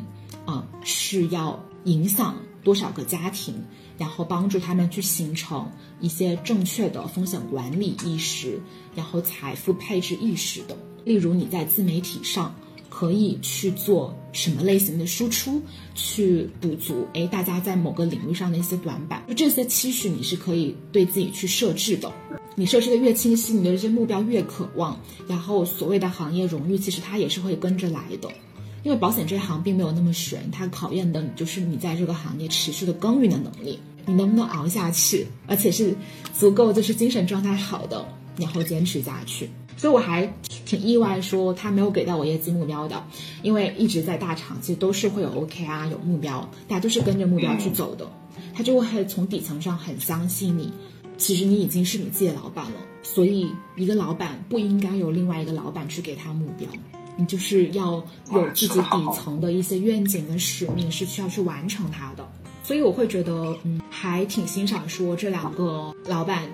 [0.44, 3.54] 啊、是要影响多少个家庭，
[3.96, 8.60] 然后帮助他们去形成一些正确的风险管理意识，
[8.94, 10.76] 然后财富配置意识的。
[11.04, 12.54] 例如你在自媒体上。
[12.90, 15.60] 可以去做什么类型的输出，
[15.94, 22.10] 去补足哎大家在某个领域上的一些短板，就这些期许你是可以对自己去设置的。
[22.56, 24.98] 你设置的越清晰，你的这些目标越渴望，
[25.28, 28.28] 然后所谓的行业荣誉其实它也是会跟着来的。
[28.88, 35.94] 因为保险这一行并没有那么悬，它考验的就是你在这个行业持续的耕耘的能力，你能不能熬下去，而且是
[36.34, 38.02] 足够就是精神状态好的，
[38.38, 39.50] 然后坚持下去。
[39.76, 40.32] 所以我还
[40.64, 43.04] 挺意外，说他没有给到我业绩目标的，
[43.42, 48.10] 因为一直在大厂，其实都是会有 OK 啊有目标，大家都是跟着目标去走的，
[48.54, 50.72] 他就会从底层上很相信你，
[51.18, 56.66] 其实你已经是你自己的老板了，所以一个老板不应该由另外一个老板去给他目标，
[57.18, 58.02] 你就是要
[58.32, 62.26] 有自己底层的一些愿景跟使命是需要去完成它的，
[62.62, 66.48] 所以我会觉得，嗯，还挺欣赏说这两个老板。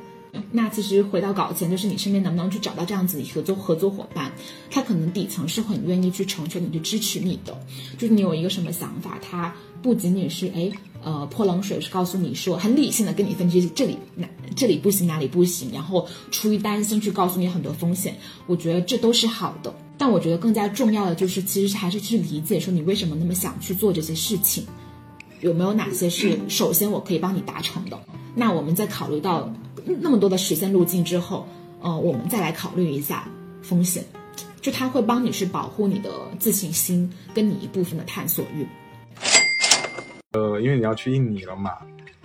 [0.51, 4.33] 那其实回到搞钱，就是你身边能不能去找到这样子的合作合作伙伴，
[4.69, 7.57] 他可能底层是很愿意去成全你、去支持你的。
[7.97, 10.73] 就是你有一个什么想法，他不仅仅是哎
[11.05, 18.17] 呃泼冷水，是告诉你说很理性的跟你分析这里哪这里不行哪里不行，然后出于担心去告诉你很多风险。
[18.49, 24.67] 我觉得这都是好的，但我觉得更加重要的就是其实还是去理解说你为什么那么想去做这些事情，
[25.41, 27.99] 有没有哪些是首先我可以帮你达成的。
[28.35, 29.53] 那我们再考虑到
[30.01, 31.47] 那么多的实现路径之后，
[31.81, 33.29] 呃，我们再来考虑一下
[33.63, 34.05] 风险，
[34.61, 38.67] 就它会帮你去保护你的自信心，跟你一部分的探索欲。
[40.33, 41.73] 呃，因为你要去印尼了嘛，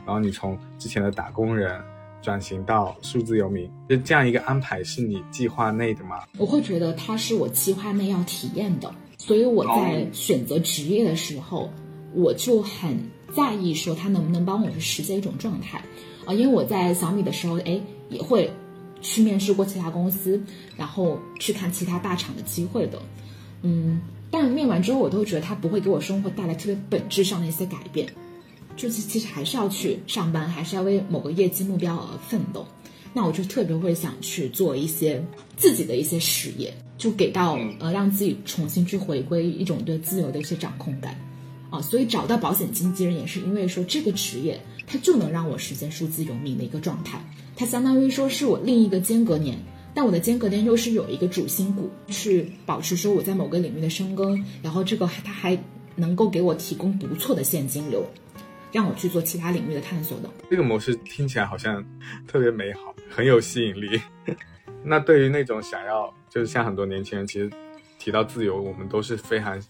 [0.06, 1.80] 然后你从之前的打工人
[2.22, 6.24] 转型到数字游民，就这样一个安排是你计划内的吗？
[6.38, 11.70] 我会觉得它是我计划内要体验的，所以我在选择职业的时候，
[12.14, 12.98] 我就很
[13.36, 15.82] 在意说它能不能帮我去实现一种状态。
[16.26, 18.52] 啊，因为我在小米的时候，哎，也会
[19.02, 20.40] 去面试过其他公司，
[20.78, 23.02] 然后去看其他大厂的机会的，
[23.64, 28.08] 嗯，但面完之后，我都觉得它不会给我生活带来特别本质上的一些改变，
[28.80, 32.66] 就是其实还是要去上班，还是要为某个业绩目标而奋斗。
[33.14, 35.22] 那我就特别会想去做一些
[35.58, 41.20] 自己的一些事业，就给到呃让自己重新去回归一种对自由的一些掌控感。
[41.70, 47.22] 啊，所以找到保险经纪人也是因为说这个职业它就能让我实现数字游民的一个状态，
[47.56, 49.56] 它相当于说是我另一个间隔年，
[49.94, 55.56] 但我的间隔年又是有一个主心骨，去保持说我在某个领域的深耕，然后这个它还
[55.96, 58.04] 能够给我提供不错的现金流，
[58.72, 60.30] 让我去做其他领域的探索的。
[60.50, 61.84] 这个模式听起来好像
[62.28, 64.00] 特别美好，很有吸引力。
[64.84, 67.50] 那对于那种想要，就是像很多年轻人，其实
[67.98, 69.62] 提到自由，我们都是非常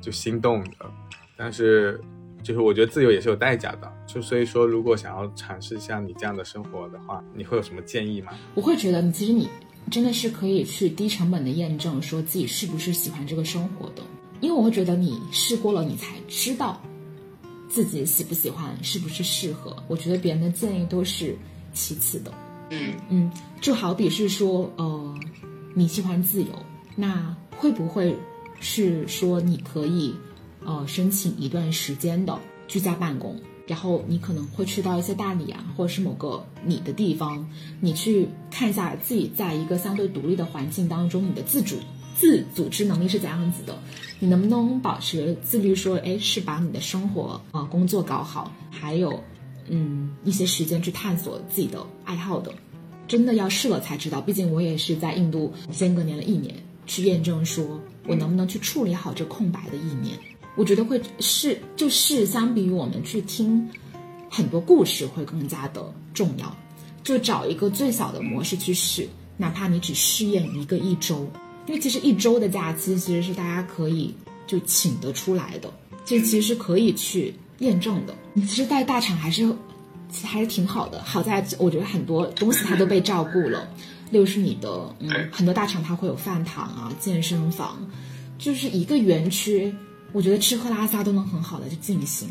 [0.00, 0.90] 就心动的。
[1.36, 2.00] 但是，
[2.42, 3.92] 就是我觉得自由也是有代价的。
[4.06, 8.32] 就所以说，如果想要尝试像你这样的生活的话，你会有什么建议吗？
[8.54, 9.48] 我会觉得，你其实你
[9.90, 14.02] 真的是可以去低成本的验证，说自己是不是喜欢这个生活的。
[14.40, 16.80] 因为我会觉得，你试过了，你才知道
[17.76, 19.76] 自己喜不喜欢，是不是适合。
[19.86, 21.36] 我觉得别人的建议都是
[21.74, 22.32] 其次的。
[22.70, 25.14] 嗯嗯，就好比是说，呃，
[25.74, 26.48] 你喜欢自由，
[26.94, 28.16] 那会不会
[28.60, 30.14] 是说你可以，
[30.64, 37.46] 呃，申请一段时间的居家办公，然后你可能会去到一些大理啊，或者是某个你的地方，
[37.78, 41.76] 你去看一下自己在一个相对独立的环境当中，你的自主
[42.18, 43.78] 自组织能力是怎样子的，
[44.18, 45.74] 你能不能保持自律？
[45.74, 49.22] 说，哎，是把你的生活啊、工作搞好，还有。
[49.68, 52.54] 嗯，一些时间去探索自己的爱好的，
[53.08, 54.20] 真的要试了才知道。
[54.20, 56.54] 毕竟我也是在印度间隔年了一年，
[56.86, 60.16] 去验证说我能不能去处理好这空白的一年。
[60.54, 63.68] 我觉得会是，就是相比于我们去听
[64.30, 66.56] 很多故事会更加的重要。
[67.02, 71.28] 就找一个最小的模式去试，哪怕你只试验一个一周，
[71.66, 74.14] 因为其实一周的假期其实是大家可以
[74.46, 75.72] 就请得出来的，
[76.04, 77.34] 这其实是可以去。
[77.60, 79.40] 验证的，你其实，在大厂还是，
[80.10, 81.02] 其实还是挺好的。
[81.02, 83.66] 好在我觉得很多东西它都被照顾了，
[84.10, 87.78] 例如是你的，嗯，很多大厂它会有饭堂啊、健身房，
[88.36, 89.74] 就是一个园区，
[90.12, 92.28] 我觉得吃喝拉撒都能很好的去进行。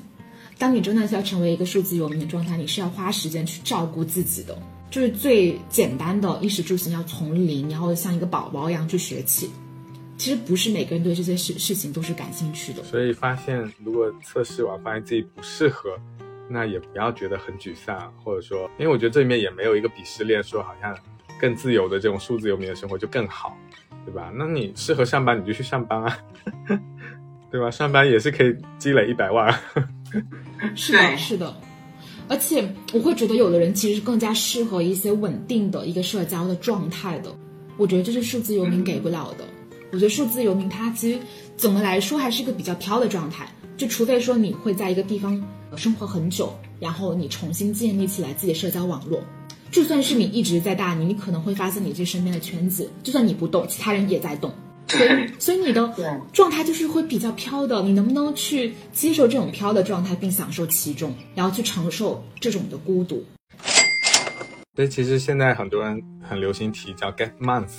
[0.60, 4.56] 当你真的是要成为一个数字游民的状态，你是要花时间去照顾自己的，
[4.96, 9.52] 就是最简单的衣食住行要从零，然后像一个宝宝一样去学起。
[10.16, 16.00] 其实不是每个人对这些事事情都是感兴趣的，所以发现如果测试完发现自己不适合，
[16.50, 20.98] 那也不要觉得很沮丧，或者说，因为我觉得这里面也没有一个鄙视链，说好像
[21.42, 23.58] 更自由的这种数字游民的生活就更好，
[24.06, 24.32] 对吧？
[24.34, 26.18] 那你适合上班你就去上班啊，
[27.52, 27.70] 对吧？
[27.70, 29.54] 上班也是可以积累一百万，
[30.74, 31.54] 是的，是的，
[32.28, 37.30] 而且我会觉得有的人其实是更加适合一些稳定的一个社交的状态的，
[37.78, 39.46] 我觉得这是数字游民给不了的。
[39.92, 41.20] 我觉得数字游民他其实
[41.56, 43.48] 总的来说还是一个比较飘的状态，
[43.78, 45.42] 就除非说你会在一个地方
[45.78, 49.22] 生活很久，然后你重新建立起来自己的社交网络，
[49.72, 54.52] 就算是你一直在大理，你可能会发现你这身边的圈子，就算你不动，其他人也在动，
[54.88, 55.94] 所以 所以你的
[56.34, 57.82] 状态就是会比较飘的。
[57.84, 63.24] 你能不能去接受这种飘的状态，并享受其中，然后去承受这种的孤独？
[64.76, 67.72] 所以其实现在很多人很流行提叫 get month，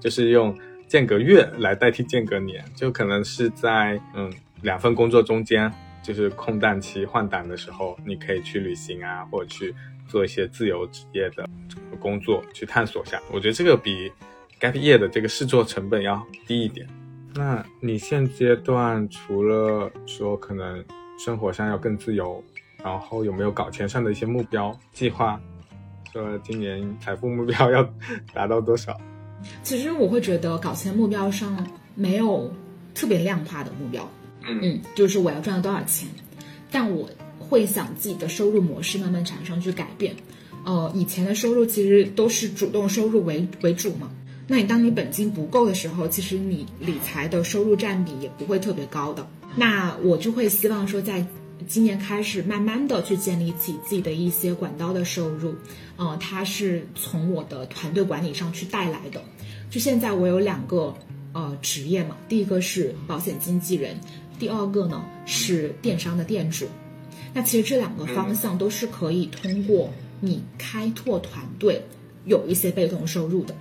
[0.00, 0.56] 就是用。
[0.86, 9.74] 间隔月来代替间隔年，就可能是在嗯两份工作中间，就是空档期换档的时候，你可以去旅行啊，或者去
[10.06, 11.48] 做一些自由职业的
[11.98, 13.20] 工作，去探索一下。
[13.32, 14.12] 我觉得这个比
[14.60, 16.86] gap year 的这个试错成本要低一点。
[17.34, 20.84] 那你现阶段除了说可能
[21.18, 22.42] 生活上要更自由，
[22.82, 25.40] 然后有没有搞钱上的一些目标计划？
[26.12, 27.82] 说今年财富目标要
[28.32, 28.96] 达到多少？
[29.62, 32.50] 其实我会觉得搞钱目标上没有
[32.94, 34.08] 特别量化的目标，
[34.46, 36.08] 嗯，就是我要赚到多少钱，
[36.70, 40.14] 但我会想自己的收入模式慢慢产生去改变。
[40.64, 44.08] 呃，以前的收入其实都是主动收入为为主嘛，
[44.46, 49.26] 那你当你本金不够的时候，其实你理财的收入占比也不会特别高的。
[49.56, 51.26] 那我就会希望说在。
[51.68, 55.54] 今年开始，慢慢的去建立起自己的一些管道的收入，
[55.96, 59.22] 呃，它是从我的团队管理上去带来的。
[59.70, 60.94] 就现在我有两个
[61.32, 63.96] 呃职业嘛，第一个是保险经纪人，
[64.38, 66.66] 第二个呢是电商的店主。
[67.32, 69.90] 那其实这两个方向都是可以通过
[70.20, 71.80] 你开拓团队
[72.26, 73.54] 有一些被动收入的。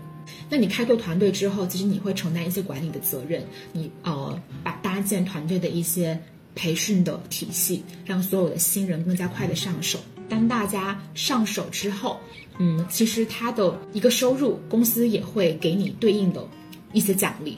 [0.54, 6.22] 那你开拓团队之后，其实你会承担一些管理的责任，你呃把搭建团队的一些。
[6.56, 9.98] 培训的体系让所有的新人更加快的上手。
[10.30, 12.20] 当大家上手之后，
[12.60, 16.48] 嗯，其实他的一个收入，公司也会给你对应的
[16.92, 17.58] 一些奖励，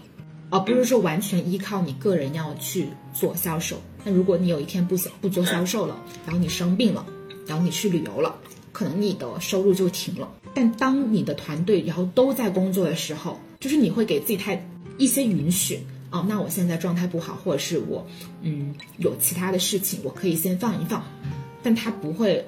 [0.49, 3.81] 而不是说完全依靠你个人要去做销售。
[4.05, 7.05] 那如果你有一天不想不做销售了，然后你生病了，
[7.45, 8.33] 然后你去旅游了，
[8.71, 10.31] 可能你的收入就停了。
[10.55, 15.81] 但当你的团队然后都在工作的时候，就是你会给自己太一些允许。
[16.11, 18.07] 哦，那我现在状态不好，或者是我
[18.41, 21.03] 嗯有其他的事情，我可以先放一放，
[21.61, 22.45] 但他不会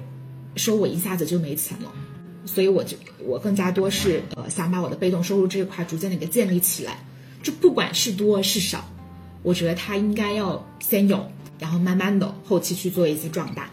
[0.55, 1.91] 说我一下子就没钱了，
[2.45, 2.95] 所以我就
[3.25, 7.03] 我更加多是呃想把我的被动收入这一块逐渐的给建立起来，
[7.43, 8.85] 就不管是多是少，
[9.43, 11.29] 我觉得他应该要先有，
[11.59, 13.69] 然后慢慢的后期去做一些壮大。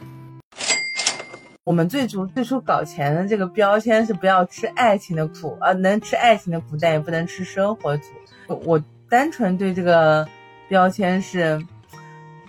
[1.65, 8.03] 我们最初最初搞钱的这个标签是不要吃爱情的苦，啊，能吃爱情的苦，但也不能吃生活苦。
[8.49, 10.29] 我我单纯对这个
[10.69, 11.59] 标签是，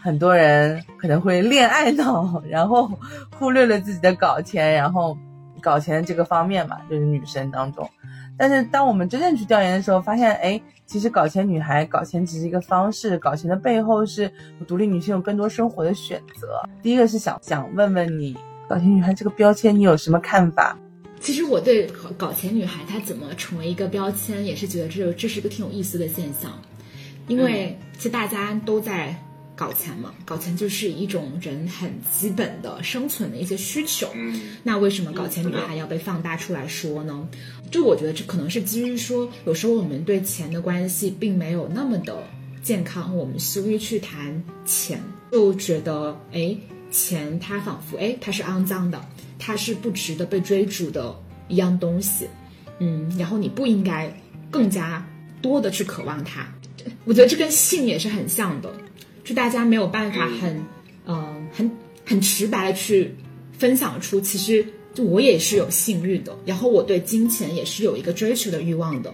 [0.01, 2.91] 很多人可能会恋爱脑，然后
[3.39, 5.18] 忽略了自己的搞钱，然后
[5.61, 7.89] 搞钱这个方面嘛，就是女生当中。
[8.38, 14.30] 但是当我们真正去调研的时候，发现，哎，其实搞钱女孩搞钱只是一个方式，搞钱的背后是
[14.68, 16.61] 独立女性有更多生活的选择。
[16.82, 18.36] 第一个是想想问问你。
[18.68, 20.78] 搞钱女孩这个标签，你有什么看法？
[21.22, 21.88] 其实我对
[22.18, 26.51] 搞钱女孩她怎么成为一个标签，也是觉得这这是一个挺有意思的现象。
[27.28, 29.16] 因为其实大家都在
[29.55, 34.07] 搞钱嘛，搞钱就是一种人很基本的生存的一些需求。
[34.61, 37.28] 那为什么搞钱女孩要被放大出来说呢？
[37.72, 42.16] 就我觉得这可能是基于说，有时候我们对钱的关系并没有那么的
[42.61, 45.01] 健康，我们羞于去谈钱，
[45.32, 46.55] 就觉得哎。
[46.96, 49.06] 钱，它仿佛哎，它是肮脏的，
[49.38, 51.14] 它是不值得被追逐的
[51.50, 52.26] 一样东西，
[52.80, 54.10] 嗯，然后你不应该
[54.50, 55.06] 更加
[55.41, 56.48] 多的去渴望它。
[57.04, 58.74] 我觉得这跟性也是很像的，
[59.26, 60.64] 就大家没有办法很，
[61.06, 61.70] 嗯，很
[62.06, 63.14] 很直白的去
[63.58, 69.14] 分享出，其实就我也是有性欲的，然后我对金钱也是有一个追求的欲望的，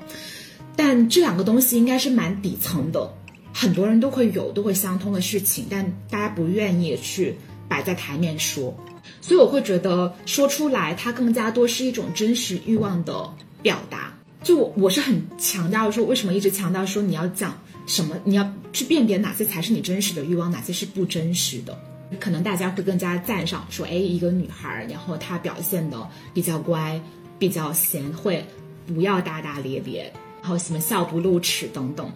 [0.75, 3.11] 但这两个东西应该是蛮底层的，
[3.51, 7.35] 很多人都会有，都会相通的事情，但大家不愿意去。
[7.71, 8.77] 摆在台面说，
[9.21, 14.13] 所以我会觉得说出来，它更加多是一种真实欲望的表达。
[14.43, 17.57] 就我我是很强调说，为什么一直强调说你要讲
[17.87, 21.79] 什么，你要去辨别哪些才是你真实的欲望，哪些是不真实的。
[22.19, 25.97] 可能大家会更加赞赏说，哎，一个女孩，然后她表现的
[26.33, 27.01] 比较乖，
[27.39, 28.45] 比较贤惠，
[28.85, 30.11] 不要大大咧咧，
[30.41, 32.11] 然后什么笑不露齿等等，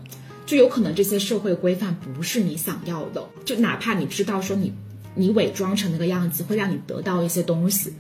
[0.45, 3.26] 就有可能这些社会规范不是你想要的。
[3.45, 4.74] 就哪怕你知道说你。
[5.16, 7.91] 你伪装成那个样子，会让你得到一些东西，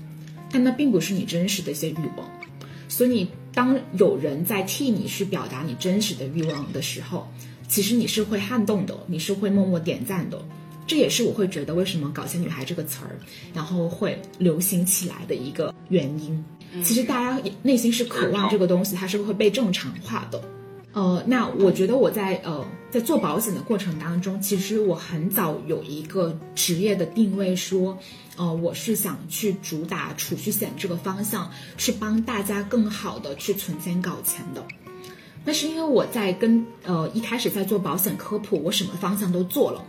[0.51, 2.29] 但那并不是你真实的一些欲望。
[2.87, 7.27] 所以，当有人在替你去表达你真实的欲望的时候，
[7.67, 10.39] 其实你是会撼动的，你是会默默点赞的。
[10.87, 13.17] 这也是我会觉得为什么“搞钱女孩”这个词儿，
[13.55, 16.45] 然后会流行起来的一个原因。
[16.83, 20.39] 其实大家内心是渴望这个东西，它是会被正常化的。
[20.95, 27.97] 呃，那我觉得我在呃在做保险的过程当中，其实我很早有一个职业的定位，说，
[28.37, 34.63] 呃，我是想去主打储蓄险这个方向，去帮大家更好的去存钱搞钱的。
[35.43, 39.83] 那是因为我在跟呃一开始在做保险科普，我什么方向都做了，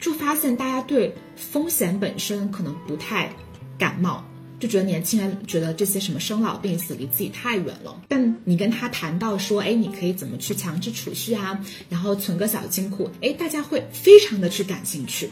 [0.00, 3.30] 就发现大家对风险本身可能不太
[3.76, 4.24] 感冒。
[4.58, 15.30] 就觉得年轻人觉得这些什么生老病死离自己太远了，但你跟他谈到说，哎，你可以怎么去强制储蓄啊，然后存个小金库，哎，大家会非常的去感兴趣，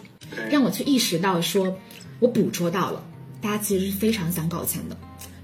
[0.51, 1.75] 让我去意识到说，
[2.21, 3.03] 我捕捉到了，
[3.41, 4.97] 大家其实是非常想搞钱的，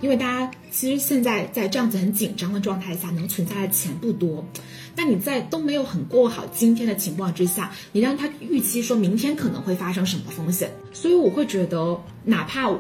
[0.02, 4.44] 因为大家其实现在在这样子很紧张的状态下，能存下的钱不多，
[4.94, 12.70] 那你在都没有很过好今天的情况之下，你让他预期说明天可能会发生什么风险，所以我会觉得，哪怕。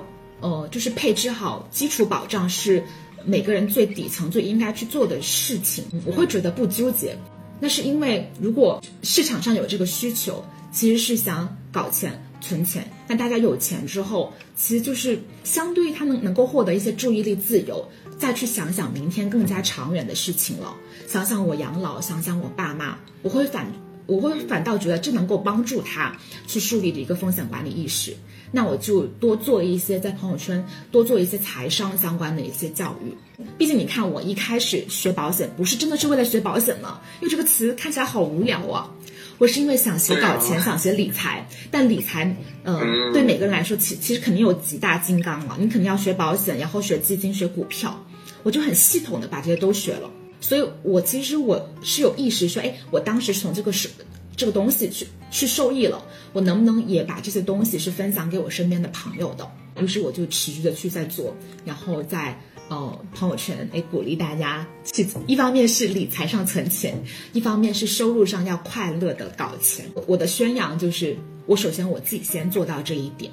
[0.40, 2.82] 呃，就是配置好基础保障是
[3.24, 5.84] 每个人最底层最应该去做的事情。
[6.06, 7.16] 我会觉得不纠结，
[7.60, 12.90] 那是因为如果市场上有这个需求，其实是想搞钱存钱。
[13.06, 17.86] 但大家有钱之后，其实就是相对于他能能够获得一些注意力自由，
[18.18, 20.74] 再去想想明天更加长远的事情了。
[21.06, 23.70] 想想我养老，想想我爸妈，我会反
[24.06, 28.16] 我会反倒觉得这能够帮助他去树立的一个风险管理意识。
[28.52, 33.14] 那我就多做一些在朋友圈多做一些财商相关的一些教育。
[33.56, 38.90] 毕竟你看，我一开始学保险不是真的是为了学保险嘛，因为这个词看起来好无聊啊。
[39.38, 41.48] 我是因为想学搞钱，想学理财。
[41.70, 45.56] 但理财，嗯，对每个人来说，其其实肯定有极大金刚了。
[45.58, 48.04] 你肯定要学保险，然后学基金、学股票。
[48.42, 50.10] 我就很系统的把这些都学了。
[50.40, 53.88] 所以我其实我是有意识说，哎，我当时从这个是。
[54.36, 59.46] 这个东西去去受益了，我能不能也把这些东西是分享给我身边的朋友的？
[59.82, 62.34] 于是我就持续的去在做，然后在
[62.70, 66.96] 呃朋友圈哎鼓励大家去，一方面是理财上存钱，
[67.34, 69.84] 一方面是收入上要快乐的搞钱。
[70.06, 71.14] 我的宣扬就是，
[71.44, 73.30] 我首先我自己先做到这一点，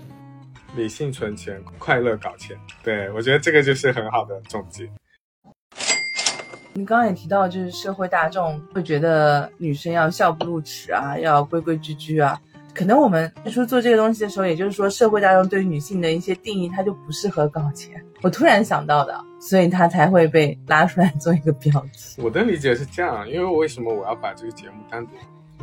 [0.76, 2.58] 理性存钱，快乐搞钱。
[2.84, 4.89] 对我觉得这个就是很好的总结。
[6.78, 12.40] 你刚刚也提到，就是社会大众会觉得女生要笑不露齿啊，要规规矩矩啊。
[12.72, 18.00] 可能我们最初做这个东西的时候，也就是说，社会大众对于女性的一些定义，它就不适合搞钱。
[18.22, 22.22] 我突然想到的，所以它才会被拉出来做一个标题。
[22.22, 25.14] 我的理解是这样，因为我为什么我要把这个节目单独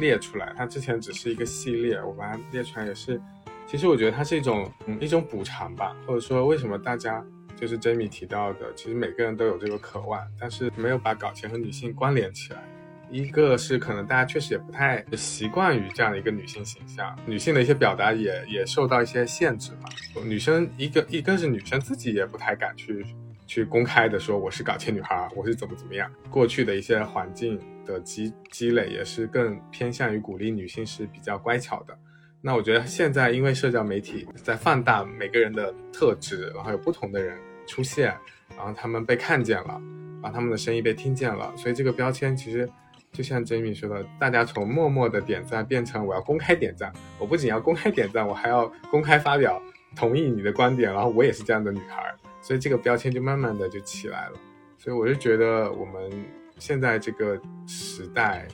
[0.01, 0.53] 列出来？
[0.57, 3.23] 它之前只是一个系列，我把它列出来也是，
[3.69, 4.69] 其实我觉得它是一种
[5.01, 7.25] 一种补偿吧，或者说为什么大家
[7.57, 12.63] 就是 Jamie 提到的，其实每个人都有这个渴望，但是没有把搞钱和女性关联起来。
[13.11, 19.89] 一个是可能大家确实也不太习惯于这样的一个女性形象，女性的一些表达也也受到一些限制嘛。
[20.25, 23.07] 女生一个一个是女生自己也不太敢去
[23.47, 26.11] 去公开的说我是搞钱女孩，我是怎么怎么样。
[26.31, 31.97] 过去的一些环境的积积累也是更偏向于鼓励女性是比较乖巧的。
[32.45, 38.15] 那我觉得现在因为社交媒体在放大每个人的特质，然后有不同的人出现，
[38.55, 39.81] 然后他们被看见了，
[40.23, 42.69] 然后他们的声音被听见了，所以这个标签其实。
[43.13, 49.63] 就像 Jamie 说的，大家从默默的点赞变成我要公开点赞，我不仅要公开点赞，我还要公开发表
[49.95, 54.33] 同意你的观点，然后我也是这样的女孩，所以这个标签就慢慢的就起来了。
[54.77, 56.11] 所以我就觉得我们
[56.59, 58.49] 现在这个时代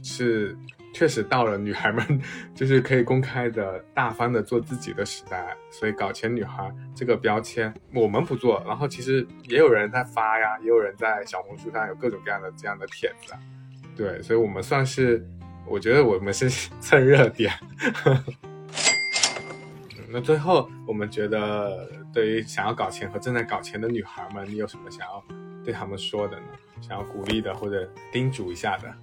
[0.00, 0.56] 是
[0.94, 2.20] 确实到了女孩们
[2.54, 13.34] 就是可以公开的大方的做自己的时代，所以搞钱女孩这个标签我们不做，然后其实也有人在发呀，也有人在小红书上有各种各样的这样的帖子。
[13.96, 15.26] 对，所以我们算是，
[15.66, 16.48] 我觉得我们是
[16.80, 17.52] 蹭热点。
[20.08, 25.24] 那最后，我们觉得对于想要搞钱和正在搞钱的女孩们，你有什么想要
[25.64, 26.46] 对他们说的呢？
[26.80, 28.94] 想要鼓励的或者叮嘱一下的？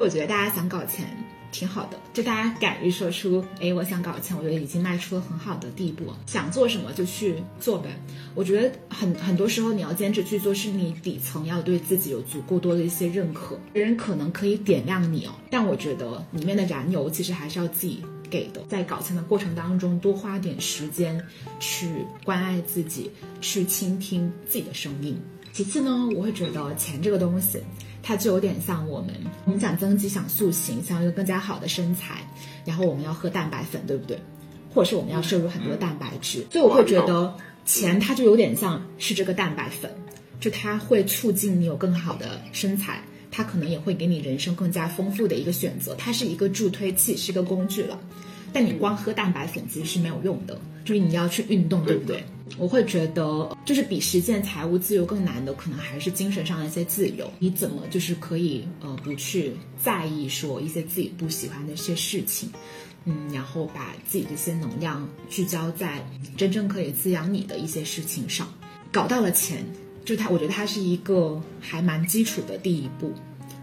[0.00, 1.06] 我觉得大家想搞钱。
[1.52, 6.04] 挺好的，就大家敢于说出，哎，我想搞钱，我觉得已经迈出了很好的地步。
[6.24, 7.90] 想做什么就去做呗。
[8.36, 13.58] 我觉得很很多时候你要坚持去做，是你底层要对自己有足够多的一些认可。
[13.72, 18.62] 别人可能可以点亮你哦，但我觉得里面的燃油其实还是要自己给的。
[18.68, 21.20] 在搞钱的过程当中，多花点时间
[21.58, 25.20] 去关爱自己，去倾听自己的声音。
[25.52, 27.58] 其次呢，我会觉得钱这个东西。
[28.02, 32.26] 它就有点像我们，我们想增肌、想塑形、想一个更加好的身材，
[32.64, 34.18] 然后我们要喝蛋白粉，对不对？
[34.72, 36.46] 或者是我们要摄入很多蛋白质。
[36.50, 37.34] 所以我会觉得
[37.64, 39.90] 钱它就有点像是这个蛋白粉，
[40.38, 45.94] 就它会促进你有更好的身材，它可能也会给你人生更加丰富的一个选择。
[45.96, 47.98] 它是一个助推器，是一个工具了。
[48.52, 50.58] 但你光喝蛋白粉其实是没有用的，
[50.90, 52.24] 就是你要去运动，对不对？
[52.58, 57.30] 我会觉得，就是比实现财务自由更难的，可能还是精神上的一些自由。
[57.38, 62.50] 你怎么就是可以呃不去在意说一些自己不喜欢的一些事情，
[63.04, 66.04] 嗯，然后把自己的一些能量聚焦在
[66.36, 68.52] 真正可以滋养你的一些事情上，
[68.90, 69.64] 搞到了钱，
[70.04, 73.12] 就它，我觉得它是一个还蛮基础的第一步，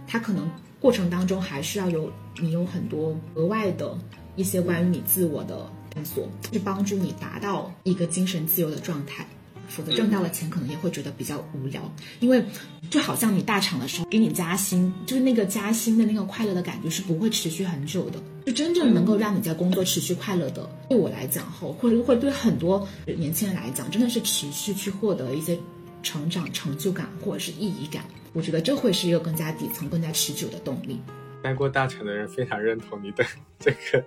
[0.07, 0.49] 它可能
[0.79, 2.09] 过程当中还是要有
[2.39, 3.99] 你有很多额外的。
[4.37, 9.25] 一些关于你自我的探探索，去帮助你达到一个精神自由的状态。
[9.67, 11.81] 否则挣到了钱，可能也会觉得比较无聊。
[12.21, 12.41] 因为
[12.89, 18.17] 就好像你大厂的时候给你加薪，就是那个加薪的那个快乐的感觉是不会持续很久的。
[18.45, 25.59] 就真正能够让你在工作持续快乐的，对我来讲后，或者会对很多年轻人来讲，真的是持续去获得一些
[26.01, 28.05] 成长、成就感或者是意义感。
[28.31, 30.97] 我觉得这会是一个更加底层、更加持久的动力。
[31.43, 33.25] 待过大厂的人非常认同你的
[33.59, 34.03] 这个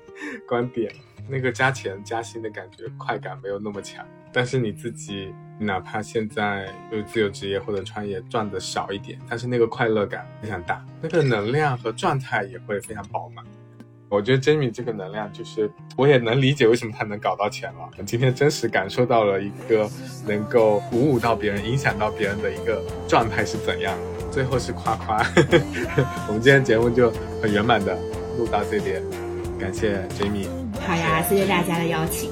[0.49, 0.91] 观点，
[1.31, 13.45] 那个加钱加薪的感觉快感没有那么强，但是你自己哪怕现在就自由职业或者创业赚的少一点，但是那个快乐感非常大，那个能量和状态也会非常饱满。
[14.09, 17.89] 我觉得 Jamie 这个能量就是，我也能理解为什么他能搞到钱了。
[18.05, 19.89] 今天真实感受到了一个
[20.27, 23.97] 能够鼓舞到别人、影响到别人的一个状态是怎样。
[24.33, 25.19] 最后是夸夸，
[26.27, 27.97] 我们今天节目就很圆满的
[28.37, 29.01] 录到这边，
[29.61, 30.60] 感谢 Jamie。
[30.79, 32.31] 好呀谢谢大家的邀请。